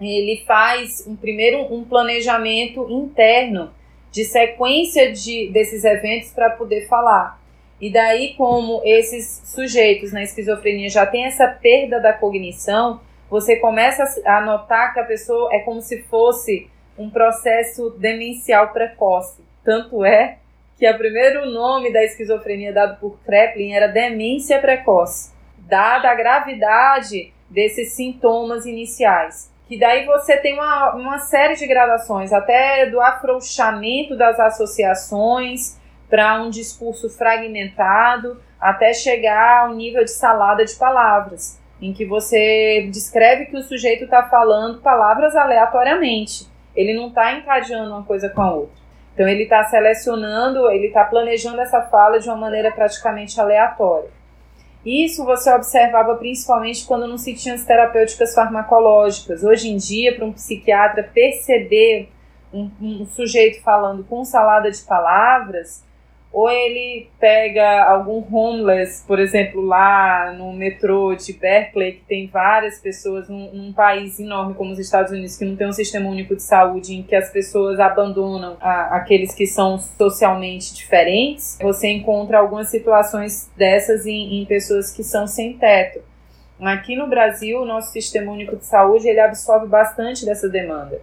ele 0.01 0.45
faz 0.47 1.05
um, 1.09 1.17
primeiro 1.17 1.75
um 1.75 1.83
planejamento 1.83 2.89
interno 2.89 3.73
de 4.13 4.25
sequência 4.25 5.13
de, 5.13 5.51
desses 5.53 5.85
eventos 5.85 6.31
para 6.31 6.51
poder 6.51 6.87
falar. 6.87 7.41
E 7.81 7.93
daí, 7.93 8.35
como 8.35 8.83
esses 8.85 9.43
sujeitos 9.45 10.12
na 10.12 10.23
esquizofrenia 10.23 10.88
já 10.88 11.07
têm 11.07 11.27
essa 11.27 11.47
perda 11.47 12.01
da 12.01 12.12
cognição, 12.12 13.01
você 13.31 13.57
começa 13.57 14.05
a 14.25 14.41
notar 14.41 14.93
que 14.93 15.01
a 15.01 15.05
pessoa 15.05 15.55
é 15.55 15.61
como 15.61 15.81
se 15.81 16.03
fosse 16.03 16.69
um 16.99 17.09
processo 17.09 17.91
demencial 17.91 18.73
precoce. 18.73 19.43
Tanto 19.62 20.05
é 20.05 20.38
que 20.77 20.88
o 20.88 20.99
primeiro 20.99 21.51
nome 21.51 21.93
da 21.93 22.03
esquizofrenia 22.05 22.73
dado 22.73 22.99
por 22.99 23.19
Kreplin 23.25 23.73
era 23.73 23.87
demência 23.87 24.59
precoce, 24.61 25.33
dada 25.59 26.11
a 26.11 26.14
gravidade 26.14 27.33
desses 27.49 27.93
sintomas 27.93 28.67
iniciais. 28.67 29.53
Que 29.69 29.79
daí 29.79 30.07
você 30.07 30.37
tem 30.38 30.55
uma, 30.55 30.95
uma 30.95 31.19
série 31.19 31.55
de 31.55 31.67
gradações, 31.67 32.33
até 32.33 32.87
do 32.87 33.01
afrouxamento 33.01 34.17
das 34.17 34.41
associações, 34.41 35.78
para 36.09 36.42
um 36.42 36.51
discurso 36.51 37.09
fragmentado 37.11 38.40
até 38.61 38.92
chegar 38.92 39.66
ao 39.66 39.75
nível 39.75 40.05
de 40.05 40.11
salada 40.11 40.64
de 40.64 40.75
palavras, 40.75 41.61
em 41.81 41.92
que 41.92 42.05
você 42.05 42.88
descreve 42.90 43.47
que 43.47 43.57
o 43.57 43.62
sujeito 43.62 44.05
está 44.05 44.25
falando 44.25 44.81
palavras 44.81 45.37
aleatoriamente. 45.37 46.49
Ele 46.75 46.94
não 46.94 47.09
está 47.09 47.33
encadeando 47.35 47.90
uma 47.90 48.05
coisa 48.05 48.29
com 48.29 48.42
a 48.42 48.53
outra. 48.53 48.79
Então 49.14 49.29
ele 49.29 49.44
está 49.44 49.64
selecionando, 49.64 50.71
ele 50.71 50.87
está 50.87 51.05
planejando 51.05 51.61
essa 51.61 51.83
fala 51.83 52.21
de 52.21 52.29
uma 52.29 52.37
maneira 52.37 52.71
praticamente 52.71 53.40
aleatória. 53.40 54.11
Isso 54.87 55.25
você 55.25 55.53
observava 55.53 56.14
principalmente 56.14 56.87
quando 56.87 57.07
não 57.07 57.18
se 57.18 57.35
tinha 57.35 57.55
as 57.55 57.64
terapêuticas 57.64 58.33
farmacológicas. 58.33 59.42
Hoje 59.42 59.71
em 59.71 59.77
dia, 59.77 60.14
para 60.14 60.25
um 60.25 60.33
psiquiatra 60.33 61.03
perceber 61.03 62.11
um, 62.53 62.71
um 62.81 63.07
sujeito 63.07 63.61
falando 63.62 64.05
com 64.05 64.25
salada 64.25 64.71
de 64.71 64.81
palavras, 64.83 65.85
ou 66.31 66.51
ele 66.51 67.09
pega 67.19 67.85
algum 67.85 68.23
homeless, 68.31 69.03
por 69.07 69.19
exemplo, 69.19 69.62
lá 69.62 70.33
no 70.37 70.53
metrô 70.53 71.14
de 71.14 71.33
Berkeley, 71.33 71.93
que 71.93 72.05
tem 72.05 72.27
várias 72.27 72.79
pessoas, 72.79 73.29
num, 73.29 73.51
num, 73.53 73.73
país 73.73 74.21
enorme 74.21 74.55
como 74.55 74.73
os 74.73 74.79
Estados 74.79 75.11
Unidos, 75.11 75.37
que 75.37 75.45
não 75.45 75.57
tem 75.57 75.67
um 75.67 75.73
sistema 75.73 76.09
único 76.09 76.37
de 76.37 76.43
saúde, 76.43 76.95
em 76.95 77.03
que 77.03 77.17
as 77.17 77.31
pessoas 77.31 77.81
abandonam 77.81 78.59
a, 78.61 78.97
aqueles 78.97 79.35
que 79.35 79.47
são 79.47 79.79
socialmente 79.79 80.75
diferentes, 80.75 81.59
você 81.62 81.88
encontra 81.88 82.38
algumas 82.38 82.69
situações 82.69 83.51
dessas 83.57 84.05
em, 84.05 84.43
em 84.43 84.45
pessoas 84.45 84.93
que 84.93 85.03
são 85.03 85.27
sem 85.27 85.57
teto. 85.57 86.01
Aqui 86.61 86.95
no 86.95 87.07
Brasil, 87.07 87.61
o 87.61 87.64
nosso 87.64 87.93
Sistema 87.93 88.33
Único 88.33 88.57
de 88.57 88.67
Saúde, 88.67 89.09
ele 89.09 89.21
absorve 89.21 89.67
bastante 89.67 90.27
dessa 90.27 90.49
demanda. 90.49 91.01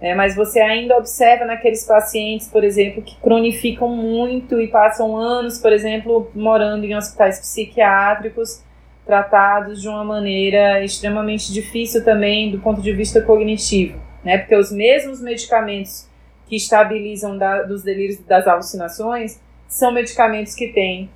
É, 0.00 0.14
mas 0.14 0.36
você 0.36 0.60
ainda 0.60 0.96
observa 0.96 1.46
naqueles 1.46 1.84
pacientes, 1.84 2.48
por 2.48 2.62
exemplo, 2.62 3.02
que 3.02 3.18
cronificam 3.20 3.88
muito 3.88 4.60
e 4.60 4.68
passam 4.68 5.16
anos, 5.16 5.58
por 5.58 5.72
exemplo, 5.72 6.30
morando 6.34 6.84
em 6.84 6.94
hospitais 6.94 7.40
psiquiátricos, 7.40 8.62
tratados 9.06 9.80
de 9.80 9.88
uma 9.88 10.04
maneira 10.04 10.84
extremamente 10.84 11.52
difícil 11.52 12.04
também 12.04 12.50
do 12.50 12.58
ponto 12.58 12.82
de 12.82 12.92
vista 12.92 13.22
cognitivo, 13.22 13.98
né? 14.22 14.36
Porque 14.38 14.56
os 14.56 14.70
mesmos 14.70 15.22
medicamentos 15.22 16.06
que 16.46 16.56
estabilizam 16.56 17.38
da, 17.38 17.62
dos 17.62 17.82
delírios 17.82 18.18
das 18.20 18.46
alucinações 18.46 19.40
são 19.68 19.92
medicamentos 19.92 20.54
que 20.54 20.68
têm 20.68 21.08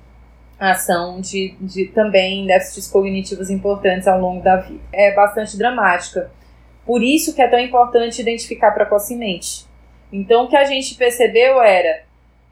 ação 0.59 1.19
de, 1.19 1.55
de 1.59 1.85
também 1.87 2.45
déficits 2.45 2.87
cognitivos 2.87 3.49
importantes 3.49 4.07
ao 4.07 4.19
longo 4.19 4.43
da 4.43 4.57
vida. 4.57 4.81
É 4.93 5.13
bastante 5.13 5.57
dramática. 5.57 6.31
Por 6.85 7.03
isso 7.03 7.35
que 7.35 7.41
é 7.41 7.47
tão 7.47 7.59
importante 7.59 8.21
identificar 8.21 8.71
precocemente. 8.71 9.65
Então, 10.11 10.45
o 10.45 10.49
que 10.49 10.57
a 10.57 10.65
gente 10.65 10.95
percebeu 10.95 11.61
era, 11.61 12.03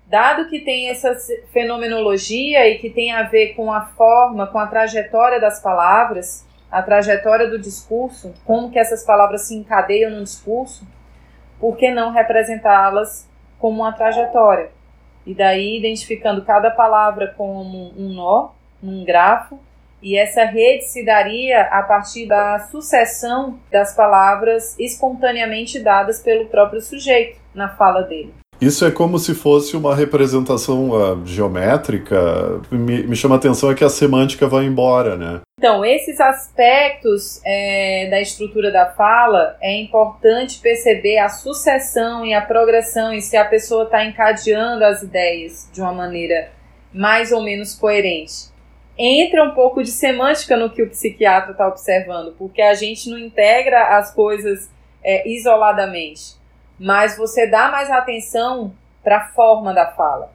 dado 0.08 0.50
que 0.50 0.60
tem 0.60 0.90
essa 0.90 1.16
fenomenologia 1.52 2.68
e 2.68 2.78
que 2.78 2.90
tem 2.90 3.12
a 3.12 3.24
ver 3.24 3.54
com 3.54 3.72
a 3.72 3.82
forma, 3.82 4.48
com 4.48 4.60
a 4.60 4.68
trajetória 4.68 5.40
das 5.40 5.62
palavras, 5.62 6.46
a 6.72 6.82
trajetória 6.82 7.48
do 7.48 7.60
discurso, 7.60 8.34
como 8.46 8.72
que 8.72 8.80
essas 8.80 9.04
palavras 9.04 9.42
se 9.42 9.56
encadeiam 9.56 10.12
no 10.12 10.24
discurso, 10.24 10.88
por 11.60 11.76
que 11.76 11.92
não 11.92 12.12
representá-las 12.12 13.28
como 13.58 13.82
uma 13.82 13.92
trajetória? 13.92 14.72
E 15.26 15.34
daí 15.34 15.78
identificando 15.78 16.46
cada 16.46 16.72
palavra 16.72 17.34
como 17.36 17.92
um 17.98 18.14
nó, 18.14 18.52
um 18.82 19.04
grafo, 19.04 19.60
e 20.02 20.18
essa 20.18 20.46
rede 20.46 20.86
se 20.86 21.04
daria 21.04 21.62
a 21.64 21.84
partir 21.84 22.26
da 22.26 22.60
sucessão 22.72 23.60
das 23.72 23.96
palavras 23.96 24.78
espontaneamente 24.80 25.80
dadas 25.80 26.22
pelo 26.22 26.46
próprio 26.46 26.82
sujeito 26.82 27.38
na 27.54 27.70
fala 27.70 28.02
dele. 28.04 28.34
Isso 28.62 28.86
é 28.86 28.92
como 28.92 29.18
se 29.18 29.34
fosse 29.34 29.78
uma 29.78 29.96
representação 29.96 30.90
uh, 30.90 31.26
geométrica. 31.26 32.62
Me, 32.70 33.04
me 33.04 33.16
chama 33.16 33.36
a 33.36 33.38
atenção 33.38 33.72
é 33.72 33.76
que 33.76 33.86
a 33.86 33.90
semântica 33.90 34.50
vai 34.50 34.66
embora, 34.66 35.16
né? 35.16 35.40
Então, 35.58 35.84
esses 35.84 36.20
aspectos 36.20 37.42
é, 37.46 38.10
da 38.10 38.20
estrutura 38.20 38.70
da 38.70 38.88
fala 38.88 39.58
é 39.62 39.80
importante 39.80 40.60
perceber 40.60 41.18
a 41.20 41.30
sucessão 41.30 42.26
e 42.26 42.34
a 42.34 42.42
progressão 42.42 43.14
e 43.14 43.22
se 43.22 43.38
a 43.38 43.46
pessoa 43.46 43.84
está 43.84 44.04
encadeando 44.06 44.84
as 44.84 45.04
ideias 45.04 45.70
de 45.74 45.82
uma 45.82 45.94
maneira 45.94 46.52
mais 46.94 47.32
ou 47.32 47.42
menos 47.42 47.76
coerente 47.76 48.50
entra 49.00 49.46
um 49.46 49.52
pouco 49.52 49.82
de 49.82 49.92
semântica 49.92 50.58
no 50.58 50.70
que 50.70 50.84
o 50.84 50.90
psiquiatra 50.90 51.54
está 51.54 51.66
observando, 51.66 52.36
porque 52.38 52.62
a 52.62 52.74
gente 52.74 53.10
não 53.10 53.18
integra 53.18 53.98
as 53.98 54.14
coisas 54.14 54.70
é, 55.02 55.28
isoladamente, 55.28 56.36
mas 56.78 57.18
você 57.18 57.48
dá 57.48 57.70
mais 57.72 57.90
atenção 57.90 58.74
para 59.02 59.18
a 59.18 59.28
forma 59.30 59.74
da 59.74 59.88
fala, 59.92 60.32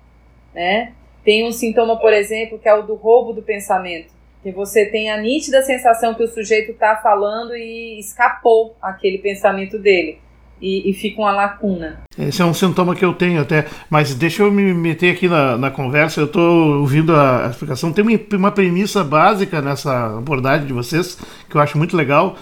né? 0.54 0.94
Tem 1.22 1.46
um 1.46 1.52
sintoma, 1.52 1.98
por 1.98 2.12
exemplo, 2.12 2.58
que 2.58 2.68
é 2.68 2.74
o 2.74 2.82
do 2.82 2.94
roubo 2.94 3.34
do 3.34 3.42
pensamento, 3.42 4.12
que 4.42 4.50
você 4.50 4.86
tem 4.86 5.10
a 5.10 5.18
nítida 5.18 5.62
sensação 5.62 6.14
que 6.14 6.22
o 6.22 6.28
sujeito 6.28 6.72
está 6.72 6.96
falando 6.96 7.54
e 7.54 7.98
escapou 7.98 8.74
aquele 8.80 9.18
pensamento 9.18 9.78
dele 9.78 10.23
e, 10.64 10.90
e, 10.90 10.94
fica 10.94 11.20
uma 11.20 11.30
lacuna. 11.30 12.00
Esse 12.18 12.40
é 12.40 12.44
um 12.44 12.54
sintoma 12.54 12.94
que 12.94 13.04
eu 13.04 13.12
tenho 13.12 13.42
até, 13.42 13.66
mas 13.90 14.14
deixa 14.14 14.42
eu 14.42 14.50
me 14.50 14.72
meter 14.72 15.12
aqui 15.12 15.28
na, 15.28 15.58
na 15.58 15.70
conversa, 15.70 16.22
eu 16.22 16.24
estou 16.24 16.80
ouvindo 16.80 17.14
a, 17.14 17.48
explicação. 17.50 17.92
Tem 17.92 18.02
uma, 18.02 18.18
uma 18.38 18.50
premissa 18.50 19.04
básica 19.04 19.60
nessa 19.60 20.16
abordagem 20.16 20.66
de 20.66 20.72
vocês, 20.72 21.18
que 21.50 21.54
eu 21.54 21.60
acho 21.60 21.76
muito 21.76 21.94
legal, 21.94 22.36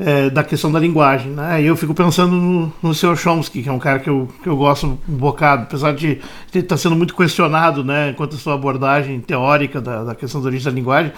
é, 0.00 0.30
da 0.30 0.42
questão 0.42 0.72
da 0.72 0.78
linguagem. 0.78 1.32
Né? 1.32 1.62
E 1.62 1.66
eu 1.66 1.76
fico 1.76 1.92
pensando 1.92 2.34
no, 2.34 2.72
no 2.82 2.94
Sr. 2.94 3.14
Chomsky, 3.14 3.62
que 3.62 3.68
é 3.68 3.72
um 3.72 3.78
cara 3.78 3.98
que 3.98 4.08
eu, 4.08 4.26
que 4.42 4.48
eu 4.48 4.56
gosto 4.56 4.86
um 4.86 5.14
bocado, 5.14 5.64
apesar 5.64 5.92
de 5.92 6.20
estar 6.46 6.62
tá 6.62 6.76
sendo 6.78 6.96
muito 6.96 7.14
questionado 7.14 7.84
né, 7.84 8.14
quanto 8.14 8.36
à 8.36 8.38
sua 8.38 8.54
abordagem 8.54 9.20
teórica 9.20 9.82
da, 9.82 10.02
da 10.02 10.14
questão 10.14 10.40
da 10.40 10.46
origem 10.46 10.64
da 10.64 10.74
linguagem. 10.74 11.12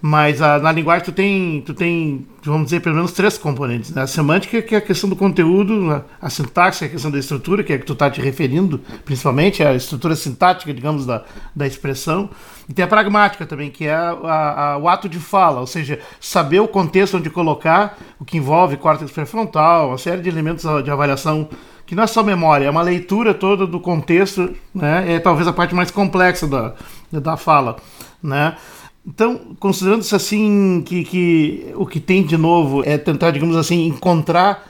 Mas 0.00 0.40
a, 0.40 0.58
na 0.58 0.70
linguagem 0.70 1.04
tu 1.04 1.12
tem, 1.12 1.60
tu 1.62 1.74
tem, 1.74 2.26
vamos 2.44 2.66
dizer, 2.66 2.80
pelo 2.80 2.94
menos 2.94 3.12
três 3.12 3.36
componentes. 3.36 3.90
Né? 3.90 4.02
A 4.02 4.06
semântica, 4.06 4.62
que 4.62 4.74
é 4.74 4.78
a 4.78 4.80
questão 4.80 5.10
do 5.10 5.16
conteúdo, 5.16 5.90
a, 5.90 6.04
a 6.26 6.30
sintaxe, 6.30 6.80
que 6.80 6.84
é 6.84 6.88
a 6.88 6.90
questão 6.90 7.10
da 7.10 7.18
estrutura, 7.18 7.64
que 7.64 7.72
é 7.72 7.76
a 7.76 7.78
que 7.78 7.84
tu 7.84 7.94
está 7.94 8.08
te 8.08 8.20
referindo, 8.20 8.80
principalmente, 9.04 9.62
a 9.62 9.74
estrutura 9.74 10.14
sintática, 10.14 10.72
digamos, 10.72 11.04
da, 11.04 11.24
da 11.54 11.66
expressão. 11.66 12.30
E 12.68 12.72
tem 12.72 12.84
a 12.84 12.88
pragmática 12.88 13.44
também, 13.44 13.70
que 13.70 13.86
é 13.86 13.94
a, 13.94 14.10
a, 14.10 14.78
o 14.78 14.88
ato 14.88 15.08
de 15.08 15.18
fala, 15.18 15.60
ou 15.60 15.66
seja, 15.66 15.98
saber 16.20 16.60
o 16.60 16.68
contexto 16.68 17.16
onde 17.16 17.28
colocar, 17.28 17.98
o 18.20 18.24
que 18.24 18.36
envolve 18.36 18.76
córtex 18.76 19.10
pré-frontal, 19.10 19.88
uma 19.88 19.98
série 19.98 20.22
de 20.22 20.28
elementos 20.28 20.64
de 20.84 20.90
avaliação 20.90 21.48
que 21.88 21.94
não 21.94 22.02
é 22.02 22.06
só 22.06 22.22
memória, 22.22 22.66
é 22.66 22.70
uma 22.70 22.82
leitura 22.82 23.32
toda 23.32 23.66
do 23.66 23.80
contexto, 23.80 24.54
né? 24.74 25.14
É 25.14 25.18
talvez 25.18 25.48
a 25.48 25.54
parte 25.54 25.74
mais 25.74 25.90
complexa 25.90 26.46
da, 26.46 26.74
da 27.10 27.34
fala, 27.38 27.76
né? 28.22 28.54
Então, 29.06 29.56
considerando-se 29.58 30.14
assim 30.14 30.82
que, 30.84 31.04
que 31.04 31.72
o 31.76 31.86
que 31.86 31.98
tem 31.98 32.22
de 32.22 32.36
novo 32.36 32.82
é 32.84 32.98
tentar, 32.98 33.30
digamos 33.30 33.56
assim, 33.56 33.86
encontrar 33.86 34.68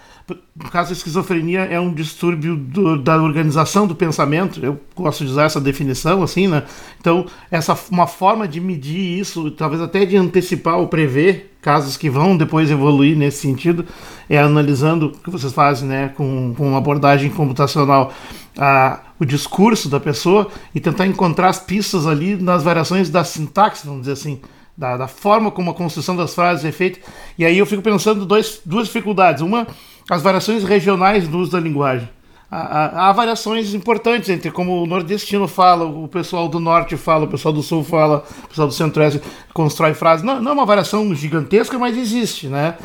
no 0.54 0.70
caso, 0.70 0.90
a 0.90 0.92
esquizofrenia 0.92 1.60
é 1.60 1.80
um 1.80 1.92
distúrbio 1.92 2.56
do, 2.56 2.98
da 2.98 3.16
organização 3.16 3.86
do 3.86 3.94
pensamento. 3.94 4.62
Eu 4.62 4.78
gosto 4.94 5.24
de 5.24 5.30
usar 5.30 5.44
essa 5.44 5.60
definição, 5.60 6.22
assim, 6.22 6.46
né? 6.46 6.64
Então, 7.00 7.24
essa 7.50 7.78
uma 7.90 8.06
forma 8.06 8.46
de 8.46 8.60
medir 8.60 9.18
isso, 9.18 9.50
talvez 9.52 9.80
até 9.80 10.04
de 10.04 10.16
antecipar 10.16 10.76
ou 10.76 10.88
prever 10.88 11.54
casos 11.62 11.96
que 11.96 12.10
vão 12.10 12.36
depois 12.36 12.70
evoluir 12.70 13.16
nesse 13.16 13.38
sentido, 13.38 13.86
é 14.28 14.38
analisando 14.38 15.06
o 15.06 15.10
que 15.12 15.30
vocês 15.30 15.52
fazem, 15.52 15.88
né, 15.88 16.12
com, 16.16 16.54
com 16.56 16.68
uma 16.68 16.78
abordagem 16.78 17.30
computacional, 17.30 18.12
a, 18.56 19.00
o 19.20 19.24
discurso 19.24 19.88
da 19.88 19.98
pessoa 19.98 20.48
e 20.74 20.80
tentar 20.80 21.06
encontrar 21.06 21.48
as 21.48 21.58
pistas 21.58 22.06
ali 22.06 22.36
nas 22.36 22.62
variações 22.62 23.10
da 23.10 23.24
sintaxe, 23.24 23.86
vamos 23.86 24.02
dizer 24.02 24.12
assim. 24.12 24.40
Da, 24.76 24.96
da 24.96 25.08
forma 25.08 25.50
como 25.50 25.72
a 25.72 25.74
construção 25.74 26.14
das 26.14 26.32
frases 26.32 26.64
é 26.64 26.70
feita. 26.70 27.00
E 27.36 27.44
aí 27.44 27.58
eu 27.58 27.66
fico 27.66 27.82
pensando 27.82 28.24
dois, 28.24 28.60
duas 28.64 28.86
dificuldades. 28.86 29.42
Uma 29.42 29.66
as 30.08 30.22
variações 30.22 30.64
regionais 30.64 31.28
do 31.28 31.38
uso 31.38 31.52
da 31.52 31.60
linguagem. 31.60 32.08
Há, 32.50 33.08
há, 33.08 33.12
variações 33.12 33.74
importantes 33.74 34.30
entre 34.30 34.50
como 34.50 34.82
o 34.82 34.86
nordestino 34.86 35.46
fala, 35.46 35.84
o 35.84 36.08
pessoal 36.08 36.48
do 36.48 36.58
norte 36.58 36.96
fala, 36.96 37.26
o 37.26 37.28
pessoal 37.28 37.52
do 37.52 37.62
sul 37.62 37.84
fala, 37.84 38.24
o 38.44 38.48
pessoal 38.48 38.66
do 38.66 38.72
centro-oeste 38.72 39.20
constrói 39.52 39.92
frases. 39.92 40.24
Não, 40.24 40.40
não 40.40 40.52
é 40.52 40.54
uma 40.54 40.64
variação 40.64 41.14
gigantesca, 41.14 41.78
mas 41.78 41.94
existe, 41.94 42.46
né? 42.46 42.76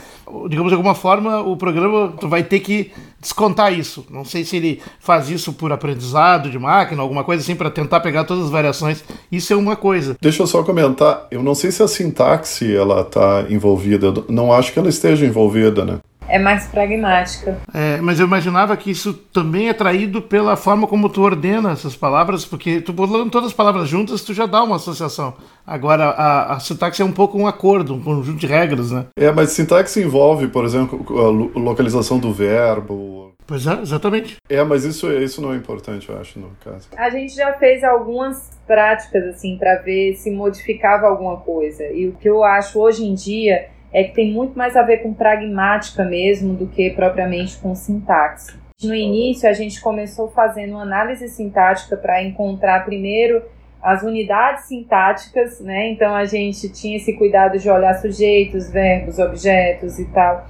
Digamos 0.50 0.70
de 0.70 0.76
alguma 0.76 0.94
forma, 0.94 1.40
o 1.40 1.56
programa 1.56 2.14
vai 2.24 2.44
ter 2.44 2.60
que 2.60 2.92
descontar 3.24 3.74
isso. 3.74 4.06
Não 4.10 4.24
sei 4.24 4.44
se 4.44 4.58
ele 4.58 4.82
faz 5.00 5.30
isso 5.30 5.54
por 5.54 5.72
aprendizado 5.72 6.52
de 6.52 6.60
máquina, 6.60 7.02
alguma 7.02 7.24
coisa 7.24 7.42
assim, 7.42 7.56
para 7.56 7.72
tentar 7.72 8.02
pegar 8.02 8.26
todas 8.26 8.46
as 8.46 8.50
variações. 8.52 9.04
Isso 9.32 9.52
é 9.52 9.56
uma 9.56 9.76
coisa. 9.76 10.16
Deixa 10.22 10.44
eu 10.44 10.48
só 10.48 10.62
comentar. 10.62 11.26
Eu 11.32 11.42
não 11.42 11.56
sei 11.56 11.72
se 11.72 11.82
a 11.82 11.88
sintaxe 11.88 12.76
ela 12.76 13.02
está 13.02 13.46
envolvida. 13.50 14.14
Não 14.30 14.54
acho 14.54 14.72
que 14.72 14.78
ela 14.78 14.90
esteja 14.90 15.26
envolvida, 15.26 15.84
né? 15.84 16.00
É 16.34 16.40
mais 16.40 16.66
pragmática. 16.66 17.60
É, 17.72 17.98
mas 17.98 18.20
eu 18.20 18.26
imaginava 18.26 18.76
que 18.76 18.90
isso 18.90 19.14
também 19.14 19.70
é 19.70 19.74
traído 19.74 20.20
pela 20.20 20.56
forma 20.56 20.88
como 20.88 21.08
tu 21.08 21.22
ordena 21.22 21.72
essas 21.72 21.96
palavras, 21.96 22.44
porque 22.44 22.82
tu 22.82 22.92
botando 22.92 23.30
todas 23.30 23.50
as 23.50 23.54
palavras 23.54 23.88
juntas, 23.88 24.24
tu 24.24 24.34
já 24.34 24.48
dá 24.48 24.64
uma 24.64 24.78
associação. 24.78 25.36
Agora, 25.66 26.06
a, 26.06 26.56
a 26.56 26.60
sintaxe 26.60 27.04
é 27.04 27.06
um 27.06 27.12
pouco 27.12 27.38
um 27.38 27.46
acordo, 27.46 27.94
um 27.94 28.02
conjunto 28.02 28.40
de 28.40 28.48
regras, 28.48 28.90
né? 28.90 29.06
É, 29.16 29.32
mas 29.32 29.52
sintaxe 29.52 30.02
envolve, 30.02 30.48
por 30.48 30.66
exemplo, 30.66 31.06
a 31.20 31.60
localização 31.60 32.18
do 32.18 32.34
verbo. 32.34 33.32
Pois 33.46 33.68
é, 33.68 33.80
exatamente. 33.82 34.38
É, 34.50 34.64
mas 34.64 34.86
isso, 34.86 35.12
isso 35.12 35.40
não 35.40 35.54
é 35.54 35.56
importante, 35.56 36.10
eu 36.10 36.20
acho, 36.20 36.40
no 36.40 36.50
caso. 36.64 36.88
A 36.98 37.12
gente 37.12 37.36
já 37.36 37.54
fez 37.54 37.84
algumas 37.84 38.50
práticas, 38.66 39.24
assim, 39.26 39.56
para 39.58 39.76
ver 39.84 40.16
se 40.16 40.32
modificava 40.32 41.06
alguma 41.06 41.38
coisa. 41.38 41.84
E 41.92 42.08
o 42.08 42.14
que 42.14 42.28
eu 42.28 42.44
acho 42.44 42.80
hoje 42.80 43.06
em 43.06 43.14
dia 43.14 43.68
é 43.94 44.04
que 44.04 44.14
tem 44.14 44.32
muito 44.32 44.58
mais 44.58 44.76
a 44.76 44.82
ver 44.82 44.98
com 44.98 45.14
pragmática 45.14 46.04
mesmo 46.04 46.56
do 46.56 46.68
que 46.68 46.90
propriamente 46.90 47.58
com 47.58 47.76
sintaxe. 47.76 48.58
No 48.84 48.94
início, 48.94 49.48
a 49.48 49.54
gente 49.54 49.80
começou 49.80 50.30
fazendo 50.30 50.78
análise 50.78 51.28
sintática 51.30 51.96
para 51.96 52.24
encontrar 52.24 52.84
primeiro 52.84 53.44
as 53.82 54.02
unidades 54.02 54.66
sintáticas, 54.66 55.60
né? 55.60 55.90
Então 55.92 56.16
a 56.16 56.26
gente 56.26 56.70
tinha 56.70 56.98
esse 56.98 57.14
cuidado 57.14 57.60
de 57.60 57.70
olhar 57.70 57.94
sujeitos, 57.96 58.72
verbos, 58.72 59.20
objetos 59.20 60.00
e 60.00 60.06
tal, 60.06 60.48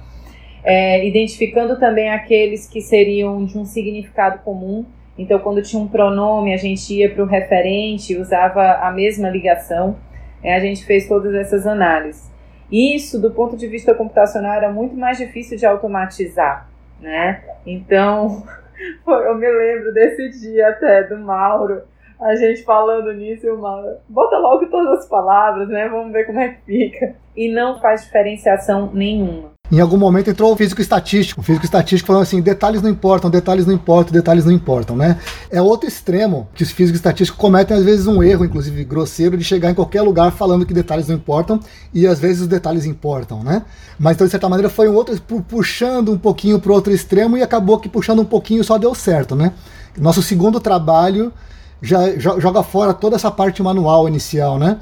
é, 0.64 1.06
identificando 1.06 1.78
também 1.78 2.10
aqueles 2.10 2.66
que 2.66 2.80
seriam 2.80 3.44
de 3.44 3.58
um 3.58 3.64
significado 3.64 4.38
comum. 4.38 4.86
Então, 5.16 5.38
quando 5.38 5.62
tinha 5.62 5.80
um 5.80 5.86
pronome, 5.86 6.52
a 6.52 6.56
gente 6.56 6.92
ia 6.92 7.08
para 7.08 7.22
o 7.22 7.26
referente, 7.26 8.16
usava 8.16 8.78
a 8.80 8.90
mesma 8.90 9.28
ligação. 9.28 9.96
É, 10.42 10.54
a 10.54 10.60
gente 10.60 10.84
fez 10.84 11.06
todas 11.06 11.34
essas 11.34 11.66
análises. 11.66 12.33
Isso, 12.70 13.20
do 13.20 13.30
ponto 13.30 13.56
de 13.56 13.66
vista 13.66 13.94
computacional, 13.94 14.54
era 14.54 14.72
muito 14.72 14.96
mais 14.96 15.18
difícil 15.18 15.56
de 15.56 15.66
automatizar, 15.66 16.68
né? 17.00 17.42
Então, 17.66 18.42
eu 19.06 19.34
me 19.34 19.50
lembro 19.50 19.92
desse 19.92 20.30
dia 20.40 20.68
até 20.68 21.04
do 21.04 21.18
Mauro 21.18 21.82
a 22.20 22.34
gente 22.36 22.62
falando 22.62 23.12
nisso, 23.12 23.46
uma 23.52 23.98
bota 24.08 24.38
logo 24.38 24.66
todas 24.66 25.00
as 25.00 25.08
palavras, 25.08 25.68
né? 25.68 25.88
Vamos 25.88 26.12
ver 26.12 26.24
como 26.24 26.40
é 26.40 26.48
que 26.48 26.64
fica. 26.64 27.14
E 27.36 27.52
não 27.52 27.78
faz 27.80 28.04
diferenciação 28.04 28.90
nenhuma. 28.92 29.53
Em 29.72 29.80
algum 29.80 29.96
momento 29.96 30.28
entrou 30.28 30.52
o 30.52 30.56
físico 30.56 30.82
estatístico. 30.82 31.40
O 31.40 31.42
físico 31.42 31.64
estatístico 31.64 32.08
falando 32.08 32.22
assim: 32.22 32.42
detalhes 32.42 32.82
não 32.82 32.90
importam, 32.90 33.30
detalhes 33.30 33.64
não 33.64 33.72
importam, 33.72 34.12
detalhes 34.12 34.44
não 34.44 34.52
importam, 34.52 34.94
né? 34.94 35.18
É 35.50 35.60
outro 35.60 35.88
extremo 35.88 36.46
que 36.54 36.62
os 36.62 36.70
físicos 36.70 36.98
estatísticos 36.98 37.40
cometem, 37.40 37.74
às 37.74 37.82
vezes, 37.82 38.06
um 38.06 38.22
erro, 38.22 38.44
inclusive 38.44 38.84
grosseiro, 38.84 39.38
de 39.38 39.42
chegar 39.42 39.70
em 39.70 39.74
qualquer 39.74 40.02
lugar 40.02 40.32
falando 40.32 40.66
que 40.66 40.74
detalhes 40.74 41.08
não 41.08 41.16
importam 41.16 41.58
e 41.94 42.06
às 42.06 42.18
vezes 42.18 42.42
os 42.42 42.46
detalhes 42.46 42.84
importam, 42.84 43.42
né? 43.42 43.62
Mas 43.98 44.16
então, 44.16 44.26
de 44.26 44.32
certa 44.32 44.50
maneira, 44.50 44.68
foi 44.68 44.86
um 44.86 44.94
outro 44.94 45.18
puxando 45.48 46.12
um 46.12 46.18
pouquinho 46.18 46.60
para 46.60 46.70
outro 46.70 46.92
extremo 46.92 47.38
e 47.38 47.42
acabou 47.42 47.78
que 47.78 47.88
puxando 47.88 48.20
um 48.20 48.24
pouquinho 48.26 48.62
só 48.62 48.76
deu 48.76 48.94
certo, 48.94 49.34
né? 49.34 49.54
Nosso 49.96 50.22
segundo 50.22 50.60
trabalho 50.60 51.32
já 51.80 52.18
joga 52.18 52.62
fora 52.62 52.92
toda 52.92 53.16
essa 53.16 53.30
parte 53.30 53.62
manual 53.62 54.06
inicial, 54.06 54.58
né? 54.58 54.78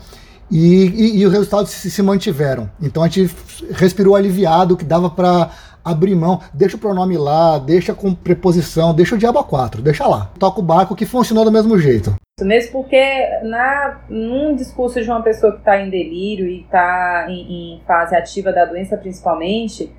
E, 0.52 0.84
e, 0.88 1.20
e 1.20 1.26
os 1.26 1.32
resultados 1.32 1.70
se, 1.70 1.90
se, 1.90 2.02
mantiveram. 2.02 2.70
Então 2.80 3.02
a 3.02 3.08
gente 3.08 3.34
respirou 3.70 4.14
aliviado 4.14 4.76
que 4.76 4.84
dava 4.84 5.08
para 5.08 5.50
abrir 5.82 6.14
mão. 6.14 6.40
Deixa 6.52 6.76
o 6.76 6.78
pronome 6.78 7.16
lá, 7.16 7.58
deixa 7.58 7.94
com 7.94 8.14
preposição, 8.14 8.94
deixa 8.94 9.14
o 9.14 9.18
diabo 9.18 9.38
a 9.38 9.44
quatro, 9.44 9.80
deixa 9.80 10.06
lá. 10.06 10.30
Toca 10.38 10.60
o 10.60 10.62
barco 10.62 10.94
que 10.94 11.06
funcionou 11.06 11.46
do 11.46 11.50
mesmo 11.50 11.78
jeito. 11.78 12.14
Mesmo 12.38 12.72
porque 12.72 13.02
na, 13.44 14.02
num 14.10 14.54
discurso 14.54 15.00
de 15.02 15.08
uma 15.08 15.22
pessoa 15.22 15.52
que 15.52 15.60
está 15.60 15.80
em 15.80 15.88
delírio 15.88 16.46
e 16.46 16.60
está 16.60 17.26
em, 17.30 17.76
em 17.76 17.82
fase 17.86 18.14
ativa 18.14 18.52
da 18.52 18.66
doença 18.66 18.96
principalmente, 18.98 19.90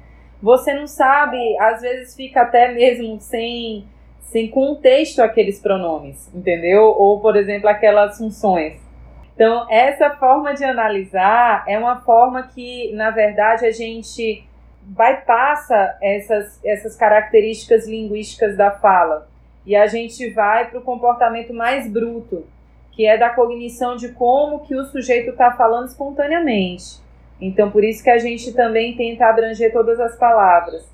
você 0.42 0.74
não 0.74 0.86
sabe, 0.86 1.38
às 1.58 1.82
vezes 1.82 2.16
fica 2.16 2.42
até 2.42 2.72
mesmo 2.74 3.20
sem, 3.20 3.88
sem 4.20 4.50
contexto 4.50 5.22
aqueles 5.22 5.60
pronomes, 5.60 6.30
entendeu? 6.34 6.84
Ou, 6.84 7.20
por 7.22 7.36
exemplo, 7.36 7.70
aquelas 7.70 8.18
funções. 8.18 8.83
Então, 9.34 9.66
essa 9.70 10.12
forma 10.12 10.54
de 10.54 10.64
analisar 10.64 11.64
é 11.68 11.78
uma 11.78 12.02
forma 12.02 12.44
que, 12.44 12.94
na 12.94 13.10
verdade, 13.10 13.66
a 13.66 13.72
gente 13.72 14.48
bypassa 14.82 15.98
essas, 16.02 16.60
essas 16.64 16.96
características 16.96 17.88
linguísticas 17.88 18.56
da 18.56 18.72
fala 18.72 19.28
e 19.66 19.76
a 19.76 19.88
gente 19.88 20.30
vai 20.30 20.70
para 20.70 20.80
o 20.80 20.84
comportamento 20.84 21.54
mais 21.54 21.90
bruto, 21.90 22.46
que 22.92 23.08
é 23.08 23.18
da 23.18 23.30
cognição 23.30 23.96
de 23.96 24.10
como 24.10 24.60
que 24.60 24.76
o 24.76 24.86
sujeito 24.86 25.32
está 25.32 25.52
falando 25.54 25.88
espontaneamente. 25.88 27.02
Então, 27.42 27.72
por 27.72 27.84
isso 27.84 28.04
que 28.04 28.10
a 28.10 28.20
gente 28.20 28.54
também 28.54 28.96
tenta 28.96 29.26
abranger 29.26 29.74
todas 29.74 30.00
as 30.00 30.16
palavras 30.18 30.93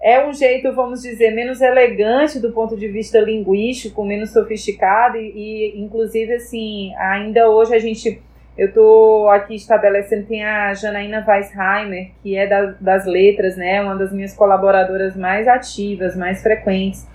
é 0.00 0.24
um 0.24 0.32
jeito, 0.32 0.72
vamos 0.72 1.02
dizer, 1.02 1.32
menos 1.32 1.60
elegante 1.60 2.38
do 2.38 2.52
ponto 2.52 2.76
de 2.76 2.86
vista 2.86 3.18
linguístico, 3.18 4.04
menos 4.04 4.30
sofisticado 4.30 5.16
e, 5.16 5.74
e 5.74 5.80
inclusive, 5.80 6.34
assim, 6.34 6.94
ainda 6.96 7.50
hoje 7.50 7.74
a 7.74 7.78
gente, 7.78 8.22
eu 8.56 8.68
estou 8.68 9.28
aqui 9.28 9.56
estabelecendo, 9.56 10.26
tem 10.26 10.44
a 10.44 10.72
Janaína 10.72 11.24
Weisheimer, 11.26 12.12
que 12.22 12.36
é 12.36 12.46
da, 12.46 12.66
das 12.80 13.06
letras, 13.06 13.56
né, 13.56 13.82
uma 13.82 13.96
das 13.96 14.12
minhas 14.12 14.34
colaboradoras 14.34 15.16
mais 15.16 15.48
ativas, 15.48 16.16
mais 16.16 16.42
frequentes, 16.42 17.06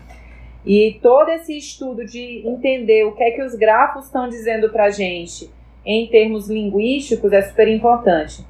e 0.65 0.99
todo 1.01 1.29
esse 1.29 1.57
estudo 1.57 2.05
de 2.05 2.45
entender 2.45 3.05
o 3.05 3.13
que 3.13 3.23
é 3.23 3.31
que 3.31 3.43
os 3.43 3.55
grafos 3.55 4.05
estão 4.05 4.27
dizendo 4.27 4.69
para 4.69 4.89
gente 4.89 5.49
em 5.85 6.07
termos 6.07 6.49
linguísticos 6.49 7.33
é 7.33 7.41
super 7.41 7.67
importante. 7.67 8.45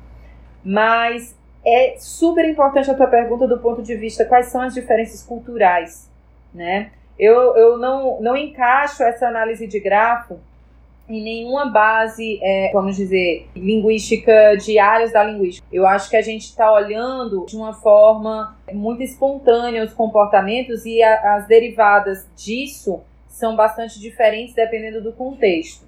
Mas 0.63 1.35
é 1.65 1.95
super 1.97 2.47
importante 2.47 2.91
a 2.91 2.93
tua 2.93 3.07
pergunta 3.07 3.47
do 3.47 3.59
ponto 3.59 3.81
de 3.81 3.95
vista 3.95 4.25
quais 4.25 4.47
são 4.47 4.61
as 4.61 4.73
diferenças 4.73 5.23
culturais, 5.23 6.09
né? 6.53 6.91
Eu, 7.17 7.55
eu 7.55 7.77
não, 7.77 8.19
não 8.21 8.35
encaixo 8.35 9.03
essa 9.03 9.27
análise 9.27 9.67
de 9.67 9.79
grafo 9.79 10.39
em 11.07 11.21
nenhuma 11.21 11.65
base, 11.65 12.39
é, 12.41 12.71
vamos 12.71 12.95
dizer, 12.95 13.47
linguística 13.55 14.55
de 14.55 14.79
áreas 14.79 15.11
da 15.11 15.23
linguística. 15.23 15.67
Eu 15.71 15.85
acho 15.85 16.09
que 16.09 16.15
a 16.15 16.21
gente 16.21 16.43
está 16.43 16.71
olhando 16.71 17.45
de 17.45 17.55
uma 17.55 17.73
forma 17.73 18.57
muito 18.71 19.03
espontânea 19.03 19.83
os 19.83 19.93
comportamentos 19.93 20.85
e 20.85 21.03
a, 21.03 21.35
as 21.35 21.47
derivadas 21.47 22.27
disso 22.35 23.01
são 23.27 23.55
bastante 23.55 23.99
diferentes 23.99 24.55
dependendo 24.55 25.01
do 25.01 25.11
contexto. 25.11 25.85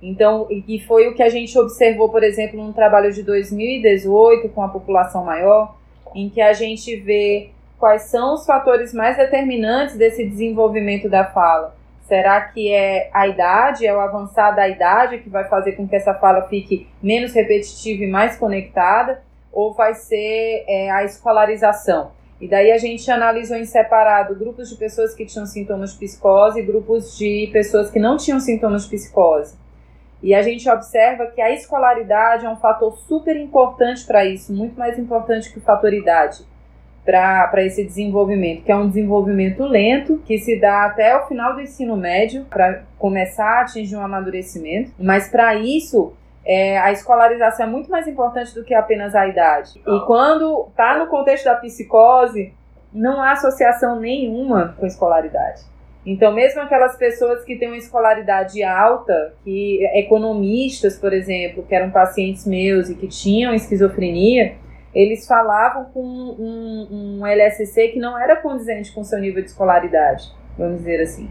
Então, 0.00 0.46
e 0.50 0.78
foi 0.80 1.08
o 1.08 1.14
que 1.14 1.22
a 1.22 1.28
gente 1.28 1.58
observou, 1.58 2.08
por 2.08 2.22
exemplo, 2.22 2.62
num 2.62 2.72
trabalho 2.72 3.12
de 3.12 3.22
2018 3.22 4.48
com 4.50 4.62
a 4.62 4.68
população 4.68 5.24
maior, 5.24 5.76
em 6.14 6.28
que 6.28 6.40
a 6.40 6.52
gente 6.52 6.94
vê 6.96 7.50
quais 7.78 8.02
são 8.02 8.34
os 8.34 8.46
fatores 8.46 8.94
mais 8.94 9.16
determinantes 9.16 9.96
desse 9.96 10.24
desenvolvimento 10.24 11.08
da 11.08 11.24
fala. 11.24 11.76
Será 12.08 12.40
que 12.40 12.72
é 12.72 13.10
a 13.12 13.28
idade, 13.28 13.86
é 13.86 13.94
o 13.94 14.00
avançar 14.00 14.52
da 14.52 14.68
idade 14.68 15.18
que 15.18 15.28
vai 15.28 15.46
fazer 15.46 15.72
com 15.72 15.86
que 15.86 15.94
essa 15.94 16.14
fala 16.14 16.48
fique 16.48 16.88
menos 17.02 17.34
repetitiva 17.34 18.04
e 18.04 18.10
mais 18.10 18.36
conectada? 18.36 19.22
Ou 19.52 19.74
vai 19.74 19.94
ser 19.94 20.64
é, 20.66 20.90
a 20.90 21.04
escolarização? 21.04 22.12
E 22.40 22.48
daí 22.48 22.70
a 22.70 22.78
gente 22.78 23.10
analisou 23.10 23.56
em 23.56 23.64
separado 23.64 24.34
grupos 24.36 24.70
de 24.70 24.76
pessoas 24.76 25.14
que 25.14 25.26
tinham 25.26 25.44
sintomas 25.44 25.92
de 25.92 25.98
psicose 25.98 26.60
e 26.60 26.62
grupos 26.62 27.18
de 27.18 27.50
pessoas 27.52 27.90
que 27.90 27.98
não 27.98 28.16
tinham 28.16 28.40
sintomas 28.40 28.84
de 28.84 28.90
psicose. 28.90 29.56
E 30.22 30.34
a 30.34 30.42
gente 30.42 30.68
observa 30.68 31.26
que 31.26 31.40
a 31.40 31.52
escolaridade 31.52 32.44
é 32.44 32.50
um 32.50 32.56
fator 32.56 32.96
super 33.06 33.36
importante 33.36 34.04
para 34.04 34.24
isso, 34.24 34.52
muito 34.52 34.78
mais 34.78 34.98
importante 34.98 35.52
que 35.52 35.58
o 35.58 35.62
fator 35.62 35.92
idade 35.92 36.44
para 37.04 37.64
esse 37.64 37.82
desenvolvimento, 37.84 38.64
que 38.64 38.70
é 38.70 38.76
um 38.76 38.86
desenvolvimento 38.86 39.64
lento, 39.64 40.18
que 40.26 40.36
se 40.36 40.60
dá 40.60 40.84
até 40.84 41.16
o 41.16 41.26
final 41.26 41.54
do 41.54 41.62
ensino 41.62 41.96
médio, 41.96 42.44
para 42.50 42.82
começar 42.98 43.60
a 43.60 43.60
atingir 43.62 43.96
um 43.96 44.04
amadurecimento. 44.04 44.92
Mas 44.98 45.30
para 45.30 45.54
isso, 45.54 46.12
é, 46.44 46.78
a 46.78 46.92
escolarização 46.92 47.64
é 47.64 47.68
muito 47.68 47.90
mais 47.90 48.06
importante 48.06 48.54
do 48.54 48.62
que 48.62 48.74
apenas 48.74 49.14
a 49.14 49.26
idade. 49.26 49.80
E 49.86 50.06
quando 50.06 50.66
está 50.68 50.98
no 50.98 51.06
contexto 51.06 51.46
da 51.46 51.54
psicose, 51.54 52.52
não 52.92 53.22
há 53.22 53.32
associação 53.32 53.98
nenhuma 53.98 54.74
com 54.78 54.84
escolaridade. 54.84 55.62
Então, 56.10 56.32
mesmo 56.32 56.62
aquelas 56.62 56.96
pessoas 56.96 57.44
que 57.44 57.56
têm 57.56 57.68
uma 57.68 57.76
escolaridade 57.76 58.62
alta, 58.62 59.34
que 59.44 59.84
economistas, 59.92 60.96
por 60.96 61.12
exemplo, 61.12 61.62
que 61.62 61.74
eram 61.74 61.90
pacientes 61.90 62.46
meus 62.46 62.88
e 62.88 62.94
que 62.94 63.06
tinham 63.06 63.52
esquizofrenia, 63.52 64.54
eles 64.94 65.26
falavam 65.26 65.84
com 65.92 66.00
um, 66.00 67.18
um 67.20 67.26
LSC 67.26 67.88
que 67.88 67.98
não 67.98 68.18
era 68.18 68.36
condizente 68.36 68.90
com 68.90 69.04
seu 69.04 69.18
nível 69.20 69.42
de 69.42 69.50
escolaridade, 69.50 70.32
vamos 70.56 70.78
dizer 70.78 71.02
assim. 71.02 71.28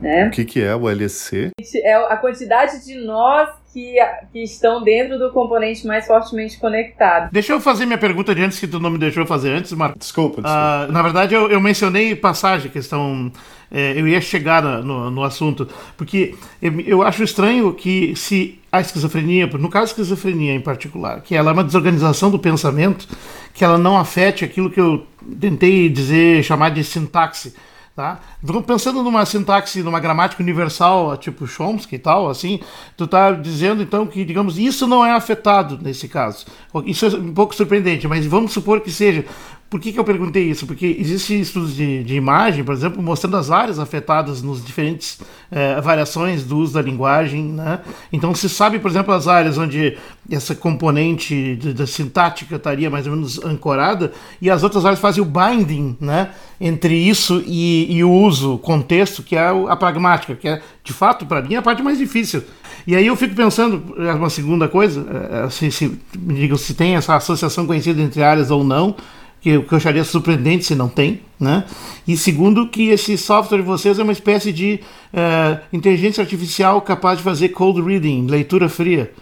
Né? 0.00 0.28
O 0.28 0.30
que, 0.30 0.44
que 0.44 0.62
é 0.62 0.74
o 0.74 0.88
LSC? 0.88 1.50
É 1.82 1.94
a 1.94 2.16
quantidade 2.16 2.84
de 2.84 2.96
nós 2.96 3.48
que, 3.72 3.96
que 4.32 4.42
estão 4.42 4.82
dentro 4.82 5.18
do 5.18 5.30
componente 5.30 5.86
mais 5.86 6.06
fortemente 6.06 6.58
conectado. 6.58 7.30
Deixa 7.30 7.52
eu 7.52 7.60
fazer 7.60 7.84
minha 7.84 7.98
pergunta 7.98 8.34
de 8.34 8.42
antes 8.42 8.58
que 8.58 8.66
tu 8.66 8.80
não 8.80 8.90
me 8.90 8.98
deixou 8.98 9.26
fazer 9.26 9.50
antes, 9.50 9.72
Marco. 9.72 9.98
Desculpa, 9.98 10.40
desculpa. 10.40 10.86
Uh, 10.88 10.92
na 10.92 11.02
verdade, 11.02 11.34
eu, 11.34 11.50
eu 11.50 11.60
mencionei 11.60 12.14
passagem, 12.14 12.70
questão. 12.70 13.30
É, 13.70 14.00
eu 14.00 14.06
ia 14.06 14.20
chegar 14.20 14.62
no, 14.62 15.10
no 15.10 15.24
assunto, 15.24 15.68
porque 15.96 16.36
eu, 16.62 16.80
eu 16.82 17.02
acho 17.02 17.24
estranho 17.24 17.74
que 17.74 18.14
se 18.14 18.60
a 18.70 18.80
esquizofrenia, 18.80 19.46
no 19.46 19.68
caso 19.68 19.86
a 19.86 19.90
esquizofrenia 19.90 20.54
em 20.54 20.60
particular, 20.60 21.20
que 21.20 21.34
ela 21.34 21.50
é 21.50 21.52
uma 21.52 21.64
desorganização 21.64 22.30
do 22.30 22.38
pensamento, 22.38 23.08
que 23.52 23.64
ela 23.64 23.76
não 23.76 23.98
afete 23.98 24.44
aquilo 24.44 24.70
que 24.70 24.80
eu 24.80 25.04
tentei 25.40 25.88
dizer, 25.88 26.44
chamar 26.44 26.70
de 26.70 26.84
sintaxe 26.84 27.54
Tá? 27.96 28.20
Pensando 28.66 29.02
numa 29.02 29.24
sintaxe, 29.24 29.82
numa 29.82 29.98
gramática 29.98 30.42
universal, 30.42 31.16
tipo 31.16 31.46
Chomsky 31.46 31.94
e 31.94 31.98
tal, 31.98 32.28
assim, 32.28 32.60
tu 32.94 33.06
tá 33.06 33.32
dizendo 33.32 33.82
então 33.82 34.06
que, 34.06 34.22
digamos, 34.22 34.58
isso 34.58 34.86
não 34.86 35.02
é 35.02 35.12
afetado 35.12 35.78
nesse 35.80 36.06
caso. 36.06 36.44
Isso 36.84 37.06
é 37.06 37.08
um 37.08 37.32
pouco 37.32 37.54
surpreendente, 37.54 38.06
mas 38.06 38.26
vamos 38.26 38.52
supor 38.52 38.82
que 38.82 38.90
seja. 38.90 39.24
Por 39.68 39.80
que, 39.80 39.92
que 39.92 39.98
eu 39.98 40.04
perguntei 40.04 40.44
isso? 40.44 40.64
Porque 40.64 40.96
existem 40.98 41.40
estudos 41.40 41.74
de, 41.74 42.04
de 42.04 42.14
imagem, 42.14 42.62
por 42.62 42.72
exemplo, 42.72 43.02
mostrando 43.02 43.36
as 43.36 43.50
áreas 43.50 43.80
afetadas 43.80 44.40
nos 44.40 44.64
diferentes 44.64 45.18
é, 45.50 45.80
variações 45.80 46.44
do 46.44 46.58
uso 46.58 46.74
da 46.74 46.80
linguagem. 46.80 47.42
Né? 47.42 47.80
Então 48.12 48.32
se 48.32 48.48
sabe, 48.48 48.78
por 48.78 48.88
exemplo, 48.88 49.12
as 49.12 49.26
áreas 49.26 49.58
onde 49.58 49.98
essa 50.30 50.54
componente 50.54 51.56
da 51.74 51.84
sintática 51.84 52.54
estaria 52.54 52.88
mais 52.88 53.08
ou 53.08 53.14
menos 53.14 53.44
ancorada 53.44 54.12
e 54.40 54.48
as 54.48 54.62
outras 54.62 54.84
áreas 54.84 55.00
fazem 55.00 55.20
o 55.20 55.26
binding 55.26 55.96
né? 56.00 56.30
entre 56.60 56.94
isso 56.94 57.42
e, 57.44 57.92
e 57.92 58.04
o 58.04 58.12
uso, 58.12 58.54
o 58.54 58.58
contexto, 58.58 59.20
que 59.20 59.34
é 59.34 59.48
a 59.68 59.74
pragmática, 59.74 60.36
que 60.36 60.46
é, 60.48 60.62
de 60.84 60.92
fato, 60.92 61.26
para 61.26 61.42
mim, 61.42 61.56
a 61.56 61.62
parte 61.62 61.82
mais 61.82 61.98
difícil. 61.98 62.44
E 62.86 62.94
aí 62.94 63.06
eu 63.08 63.16
fico 63.16 63.34
pensando, 63.34 63.96
é 63.98 64.12
uma 64.12 64.30
segunda 64.30 64.68
coisa, 64.68 65.04
é, 65.44 65.50
se, 65.50 65.72
se, 65.72 65.98
me 66.16 66.56
se 66.56 66.72
tem 66.72 66.94
essa 66.94 67.16
associação 67.16 67.66
conhecida 67.66 68.00
entre 68.00 68.22
áreas 68.22 68.48
ou 68.48 68.62
não, 68.62 68.94
que, 69.40 69.50
eu 69.50 69.66
acharia 69.70 70.04
surpreendente 70.04 70.64
se 70.64 70.74
não 70.74 70.88
tem, 70.88 71.20
né? 71.38 71.64
E 72.06 72.16
segundo, 72.16 72.68
que 72.68 72.88
esse 72.88 73.16
software 73.16 73.58
de 73.58 73.64
vocês 73.64 73.98
é 73.98 74.02
uma 74.02 74.12
espécie 74.12 74.52
de 74.52 74.80
uh, 75.12 75.60
inteligência 75.72 76.22
artificial 76.22 76.80
capaz 76.82 77.18
de 77.18 77.24
fazer 77.24 77.50
cold 77.50 77.80
reading, 77.82 78.26
leitura 78.26 78.68
fria. 78.68 79.12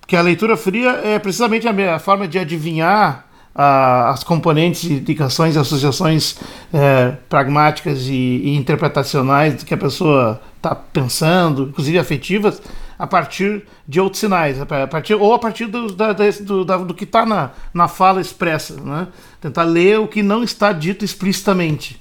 Porque 0.00 0.16
a 0.16 0.22
leitura 0.22 0.56
fria 0.56 1.00
é 1.04 1.18
precisamente 1.18 1.68
a, 1.68 1.94
a 1.94 1.98
forma 1.98 2.26
de 2.26 2.38
adivinhar 2.38 3.28
a, 3.58 4.10
as 4.10 4.22
componentes, 4.22 4.84
indicações, 4.84 5.56
associações 5.56 6.38
é, 6.72 7.14
pragmáticas 7.28 8.06
e, 8.06 8.12
e, 8.12 8.56
interpretacionais 8.56 9.54
do 9.56 9.64
que 9.64 9.74
a 9.74 9.76
pessoa 9.76 10.40
está 10.56 10.76
pensando, 10.76 11.64
inclusive 11.64 11.98
afetivas, 11.98 12.62
a 12.96 13.06
partir 13.06 13.64
de 13.86 14.00
outros 14.00 14.20
sinais, 14.20 14.60
a 14.60 14.86
partir, 14.86 15.14
ou 15.14 15.34
a 15.34 15.38
partir 15.38 15.66
do, 15.66 15.92
da, 15.92 16.12
do, 16.12 16.64
da, 16.64 16.76
do 16.78 16.94
que 16.94 17.04
está 17.04 17.26
na, 17.26 17.50
na 17.74 17.88
fala 17.88 18.20
expressa. 18.20 18.74
Né? 18.80 19.08
Tentar 19.40 19.64
ler 19.64 20.00
o 20.00 20.08
que 20.08 20.22
não 20.22 20.42
está 20.42 20.72
dito 20.72 21.04
explicitamente. 21.04 22.00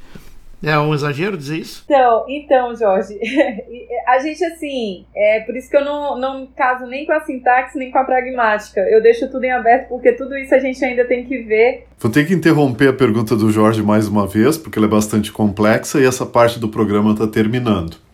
É 0.63 0.78
um 0.80 0.93
exagero 0.93 1.38
dizer 1.38 1.60
isso? 1.60 1.84
Então, 1.86 2.26
então, 2.28 2.76
Jorge, 2.76 3.19
a 4.08 4.17
gente 4.17 4.43
assim, 4.43 5.06
é 5.15 5.41
por 5.41 5.56
isso 5.56 5.69
que 5.69 5.78
eu 5.78 5.86
não, 5.86 6.19
não 6.19 6.47
caso 6.47 6.88
nem 6.88 7.06
com 7.06 7.12
a 7.12 7.19
sintaxe 7.19 7.78
nem 7.78 7.91
com 7.91 8.00
a 8.00 8.04
pragmática. 8.04 8.82
Eu 8.82 9.02
deixo 9.02 9.30
tudo 9.30 9.43
em 9.43 9.52
aberto 9.52 9.89
porque 9.89 10.13
tudo 10.13 10.36
isso 10.36 10.56
a 10.56 10.60
gente 10.60 10.84
ainda 10.84 11.06
tem 11.06 11.26
que 11.26 11.43
ver. 11.43 11.86
Vou 12.00 12.12
ter 12.12 12.26
que 12.26 12.34
interromper 12.34 12.89
a 12.89 12.93
pergunta 12.93 13.36
do 13.36 13.52
Jorge 13.52 13.84
mais 13.84 14.08
uma 14.08 14.26
vez, 14.26 14.58
porque 14.58 14.80
ela 14.80 14.88
é 14.88 14.89
bastante 14.89 15.32
complexa 15.32 16.00
e 16.00 16.06
essa 16.06 16.26
parte 16.26 16.60
do 16.60 16.69
programa 16.69 17.12
está 17.12 17.28
terminando. 17.28 18.07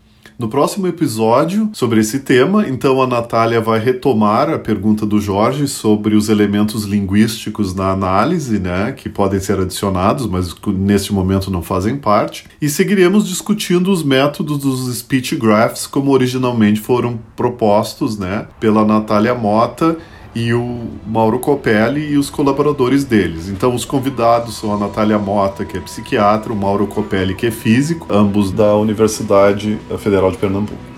No 0.43 0.49
próximo 0.49 0.87
episódio 0.87 1.69
sobre 1.71 2.01
esse 2.01 2.19
tema, 2.19 2.67
então 2.67 3.01
a 3.01 3.07
Natália 3.07 3.61
vai 3.61 3.79
retomar 3.79 4.49
a 4.49 4.59
pergunta 4.59 5.05
do 5.05 5.17
Jorge 5.17 5.69
sobre 5.69 6.17
os 6.17 6.27
elementos 6.27 6.83
linguísticos 6.83 7.73
na 7.73 7.91
análise, 7.91 8.59
né, 8.59 8.91
que 8.91 9.07
podem 9.07 9.39
ser 9.39 9.57
adicionados, 9.57 10.27
mas 10.27 10.53
neste 10.67 11.13
momento 11.13 11.49
não 11.49 11.61
fazem 11.61 11.95
parte, 11.95 12.43
e 12.61 12.67
seguiremos 12.67 13.25
discutindo 13.25 13.89
os 13.89 14.03
métodos 14.03 14.57
dos 14.57 14.93
speech 14.93 15.37
graphs 15.37 15.87
como 15.87 16.11
originalmente 16.11 16.81
foram 16.81 17.17
propostos, 17.37 18.19
né, 18.19 18.45
pela 18.59 18.83
Natália 18.83 19.33
Mota 19.33 19.95
e 20.35 20.53
o 20.53 20.87
Mauro 21.05 21.39
Copelli 21.39 22.11
e 22.11 22.17
os 22.17 22.29
colaboradores 22.29 23.03
deles. 23.03 23.49
Então, 23.49 23.75
os 23.75 23.85
convidados 23.85 24.55
são 24.55 24.73
a 24.73 24.77
Natália 24.77 25.19
Mota, 25.19 25.63
que 25.63 25.77
é 25.77 25.79
psiquiatra, 25.79 26.51
o 26.51 26.55
Mauro 26.55 26.87
Copelli, 26.87 27.35
que 27.35 27.47
é 27.47 27.51
físico, 27.51 28.07
ambos 28.09 28.51
da 28.51 28.75
Universidade 28.75 29.77
Federal 29.99 30.31
de 30.31 30.37
Pernambuco. 30.37 30.93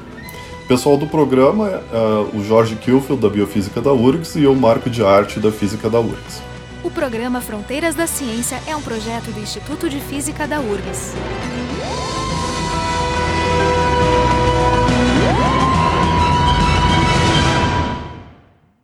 Pessoal 0.68 0.98
do 0.98 1.06
programa 1.06 1.70
é 1.70 1.78
uh, 1.78 2.38
o 2.38 2.44
Jorge 2.44 2.76
Kilfield, 2.76 3.22
da 3.22 3.30
Biofísica 3.30 3.82
da 3.82 3.94
URGS, 3.94 4.36
e 4.36 4.48
o 4.48 4.56
Marco 4.56 4.90
de 4.90 5.04
Arte, 5.04 5.40
da 5.40 5.52
Física 5.52 5.90
da 5.90 6.00
URGS. 6.00 6.42
O 6.84 6.90
programa 6.90 7.42
Fronteiras 7.42 7.94
da 7.94 8.08
Ciência 8.08 8.60
é 8.66 8.76
um 8.76 8.82
projeto 8.82 9.32
do 9.32 9.40
Instituto 9.40 9.90
de 9.90 10.00
Física 10.00 10.48
da 10.48 10.60
URGS. 10.60 11.14